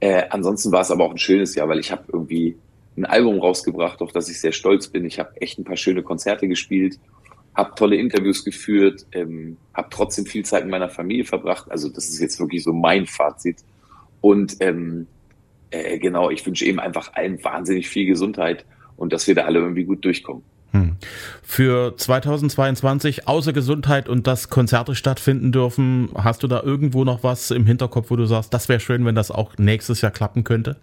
Äh, 0.00 0.24
ansonsten 0.28 0.72
war 0.72 0.82
es 0.82 0.90
aber 0.90 1.04
auch 1.04 1.12
ein 1.12 1.18
schönes 1.18 1.54
Jahr, 1.54 1.68
weil 1.68 1.78
ich 1.78 1.90
habe 1.92 2.04
irgendwie 2.12 2.56
ein 2.96 3.04
Album 3.04 3.38
rausgebracht, 3.40 4.00
auf 4.00 4.12
das 4.12 4.28
ich 4.28 4.40
sehr 4.40 4.52
stolz 4.52 4.88
bin. 4.88 5.04
Ich 5.04 5.18
habe 5.18 5.40
echt 5.40 5.58
ein 5.58 5.64
paar 5.64 5.76
schöne 5.76 6.02
Konzerte 6.02 6.48
gespielt, 6.48 6.98
habe 7.54 7.74
tolle 7.74 7.96
Interviews 7.96 8.44
geführt, 8.44 9.06
ähm, 9.12 9.56
habe 9.72 9.88
trotzdem 9.90 10.26
viel 10.26 10.44
Zeit 10.44 10.62
mit 10.62 10.70
meiner 10.70 10.88
Familie 10.88 11.24
verbracht. 11.24 11.70
Also 11.70 11.88
das 11.88 12.08
ist 12.08 12.20
jetzt 12.20 12.38
wirklich 12.38 12.62
so 12.62 12.72
mein 12.72 13.06
Fazit. 13.06 13.58
Und 14.20 14.56
ähm, 14.60 15.06
äh, 15.70 15.98
genau, 15.98 16.30
ich 16.30 16.44
wünsche 16.46 16.64
eben 16.64 16.80
einfach 16.80 17.12
allen 17.14 17.42
wahnsinnig 17.42 17.88
viel 17.88 18.06
Gesundheit 18.06 18.64
und 18.96 19.12
dass 19.12 19.26
wir 19.26 19.34
da 19.34 19.44
alle 19.44 19.58
irgendwie 19.58 19.84
gut 19.84 20.04
durchkommen. 20.04 20.42
Hm. 20.70 20.96
Für 21.42 21.96
2022 21.96 23.28
außer 23.28 23.52
Gesundheit 23.52 24.08
und 24.08 24.26
dass 24.26 24.50
Konzerte 24.50 24.94
stattfinden 24.94 25.52
dürfen, 25.52 26.10
hast 26.14 26.42
du 26.42 26.48
da 26.48 26.62
irgendwo 26.62 27.04
noch 27.04 27.22
was 27.22 27.50
im 27.50 27.66
Hinterkopf, 27.66 28.10
wo 28.10 28.16
du 28.16 28.26
sagst, 28.26 28.52
das 28.52 28.68
wäre 28.68 28.80
schön, 28.80 29.04
wenn 29.04 29.14
das 29.14 29.30
auch 29.30 29.56
nächstes 29.56 30.00
Jahr 30.00 30.10
klappen 30.10 30.42
könnte? 30.42 30.76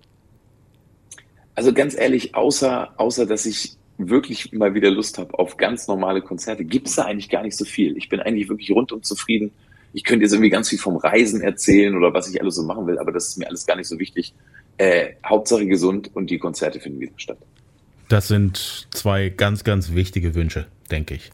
Also 1.62 1.74
ganz 1.74 1.96
ehrlich, 1.96 2.34
außer, 2.34 2.92
außer 2.98 3.28
dass 3.28 3.46
ich 3.46 3.78
wirklich 4.00 4.52
mal 4.52 4.74
wieder 4.74 4.90
Lust 4.90 5.20
habe 5.20 5.38
auf 5.38 5.58
ganz 5.58 5.88
normale 5.88 6.24
Konzerte, 6.24 6.66
gibt 6.66 6.88
es 6.88 6.96
da 6.96 7.04
eigentlich 7.04 7.30
gar 7.30 7.44
nicht 7.44 7.56
so 7.56 7.66
viel. 7.66 7.96
Ich 7.98 8.10
bin 8.10 8.20
eigentlich 8.20 8.50
wirklich 8.50 8.72
rundum 8.72 9.04
zufrieden. 9.04 9.52
Ich 9.94 10.04
könnte 10.04 10.24
jetzt 10.24 10.32
irgendwie 10.32 10.50
ganz 10.50 10.70
viel 10.70 10.80
vom 10.80 10.96
Reisen 10.98 11.40
erzählen 11.40 11.96
oder 11.96 12.16
was 12.16 12.28
ich 12.34 12.42
alles 12.42 12.56
so 12.56 12.64
machen 12.64 12.88
will, 12.88 12.98
aber 12.98 13.12
das 13.12 13.28
ist 13.28 13.38
mir 13.38 13.48
alles 13.48 13.68
gar 13.68 13.76
nicht 13.76 13.86
so 13.86 14.00
wichtig. 14.00 14.34
Äh, 14.80 15.10
Hauptsache 15.24 15.68
gesund 15.68 16.10
und 16.16 16.32
die 16.32 16.40
Konzerte 16.40 16.80
finden 16.80 17.00
wieder 17.00 17.14
statt. 17.18 17.38
Das 18.10 18.28
sind 18.28 18.88
zwei 18.90 19.30
ganz, 19.30 19.64
ganz 19.64 19.94
wichtige 19.94 20.34
Wünsche, 20.34 20.66
denke 20.90 21.14
ich. 21.14 21.30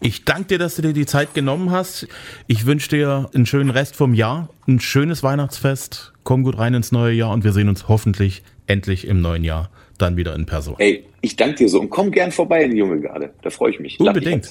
Ich 0.00 0.24
danke 0.24 0.48
dir, 0.48 0.58
dass 0.58 0.74
du 0.74 0.82
dir 0.82 0.94
die 0.94 1.06
Zeit 1.06 1.32
genommen 1.32 1.70
hast. 1.70 2.08
Ich 2.48 2.66
wünsche 2.66 2.88
dir 2.88 3.30
einen 3.32 3.46
schönen 3.46 3.70
Rest 3.70 3.94
vom 3.94 4.14
Jahr, 4.14 4.48
ein 4.66 4.80
schönes 4.80 5.22
Weihnachtsfest. 5.22 6.12
Komm 6.24 6.42
gut 6.42 6.58
rein 6.58 6.74
ins 6.74 6.90
neue 6.90 7.12
Jahr 7.12 7.30
und 7.30 7.44
wir 7.44 7.52
sehen 7.52 7.68
uns 7.68 7.86
hoffentlich 7.86 8.42
endlich 8.70 9.06
im 9.06 9.20
neuen 9.20 9.44
Jahr 9.44 9.70
dann 9.98 10.16
wieder 10.16 10.34
in 10.34 10.46
Person. 10.46 10.76
Hey, 10.78 11.04
ich 11.20 11.36
danke 11.36 11.56
dir 11.56 11.68
so 11.68 11.80
und 11.80 11.90
komm 11.90 12.10
gern 12.10 12.30
vorbei 12.30 12.64
in 12.64 12.70
die 12.70 12.78
Junge 12.78 13.00
Garde. 13.00 13.34
Da 13.42 13.50
freue 13.50 13.72
ich 13.72 13.80
mich. 13.80 13.98
Unbedingt. 14.00 14.50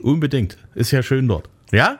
Unbedingt. 0.00 0.56
Ist 0.74 0.92
ja 0.92 1.02
schön 1.02 1.26
dort. 1.28 1.50
Ja? 1.72 1.98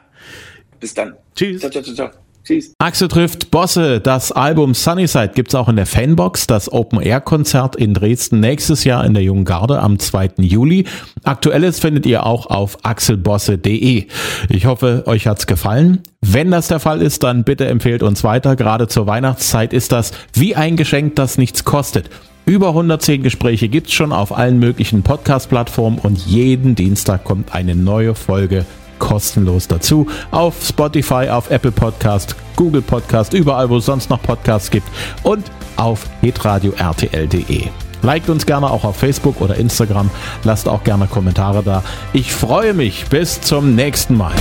Bis 0.81 0.95
dann. 0.95 1.17
Tschüss. 1.35 1.61
Ciao, 1.61 1.71
ciao, 1.71 1.83
ciao, 1.83 1.95
ciao. 1.95 2.26
Tschüss. 2.47 2.75
Axel 2.79 3.09
trifft 3.09 3.51
Bosse. 3.51 4.01
Das 4.01 4.31
Album 4.31 4.73
Sunnyside 4.73 5.33
gibt 5.35 5.49
es 5.49 5.55
auch 5.57 5.69
in 5.69 5.77
der 5.77 5.87
Fanbox. 5.87 6.47
Das 6.47 6.73
Open-Air-Konzert 6.73 7.75
in 7.75 7.93
Dresden 7.93 8.39
nächstes 8.39 8.85
Jahr 8.85 9.05
in 9.05 9.15
der 9.15 9.25
Jungen 9.25 9.45
Garde 9.45 9.81
am 9.81 9.99
2. 9.99 10.31
Juli. 10.39 10.87
Aktuelles 11.25 11.81
findet 11.81 12.07
ihr 12.07 12.25
auch 12.25 12.47
auf 12.47 12.79
axelbosse.de. 12.85 14.07
Ich 14.49 14.67
hoffe, 14.67 15.03
euch 15.07 15.27
hat's 15.27 15.49
gefallen. 15.49 16.03
Wenn 16.21 16.53
das 16.53 16.69
der 16.69 16.79
Fall 16.79 17.03
ist, 17.03 17.25
dann 17.25 17.43
bitte 17.43 17.67
empfehlt 17.67 18.05
uns 18.05 18.23
weiter. 18.23 18.55
Gerade 18.55 18.87
zur 18.87 19.09
Weihnachtszeit 19.09 19.73
ist 19.73 19.91
das 19.91 20.13
wie 20.33 20.55
ein 20.55 20.77
Geschenk, 20.77 21.17
das 21.17 21.39
nichts 21.39 21.65
kostet. 21.65 22.11
Über 22.45 22.69
110 22.69 23.25
Gespräche 23.25 23.69
gibt's 23.69 23.93
schon 23.93 24.13
auf 24.13 24.37
allen 24.37 24.61
möglichen 24.61 25.03
Podcast-Plattformen 25.03 25.99
und 25.99 26.17
jeden 26.27 26.77
Dienstag 26.77 27.25
kommt 27.25 27.53
eine 27.53 27.75
neue 27.75 28.15
Folge 28.15 28.65
kostenlos 28.99 29.69
dazu. 29.69 30.07
Auf 30.31 30.55
Spotify, 30.63 31.29
auf 31.31 31.51
Apple 31.51 31.73
Podcast, 31.73 32.37
Google 32.57 32.83
Podcast, 32.83 33.33
überall, 33.35 33.69
wo 33.71 33.79
es 33.79 33.87
sonst 33.87 34.11
noch 34.11 34.23
Podcasts 34.23 34.71
gibt 34.71 34.89
und 35.23 35.51
auf 35.77 36.07
hitradio 36.21 36.73
rtl.de. 36.73 37.69
Liked 38.03 38.29
uns 38.31 38.47
gerne 38.47 38.71
auch 38.71 38.85
auf 38.85 38.97
Facebook 38.97 39.41
oder 39.41 39.57
Instagram. 39.57 40.11
Lasst 40.45 40.69
auch 40.69 40.85
gerne 40.85 41.07
Kommentare 41.07 41.63
da. 41.63 41.83
Ich 42.13 42.33
freue 42.33 42.75
mich. 42.75 43.07
Bis 43.09 43.41
zum 43.41 43.75
nächsten 43.75 44.17
Mal. 44.17 44.35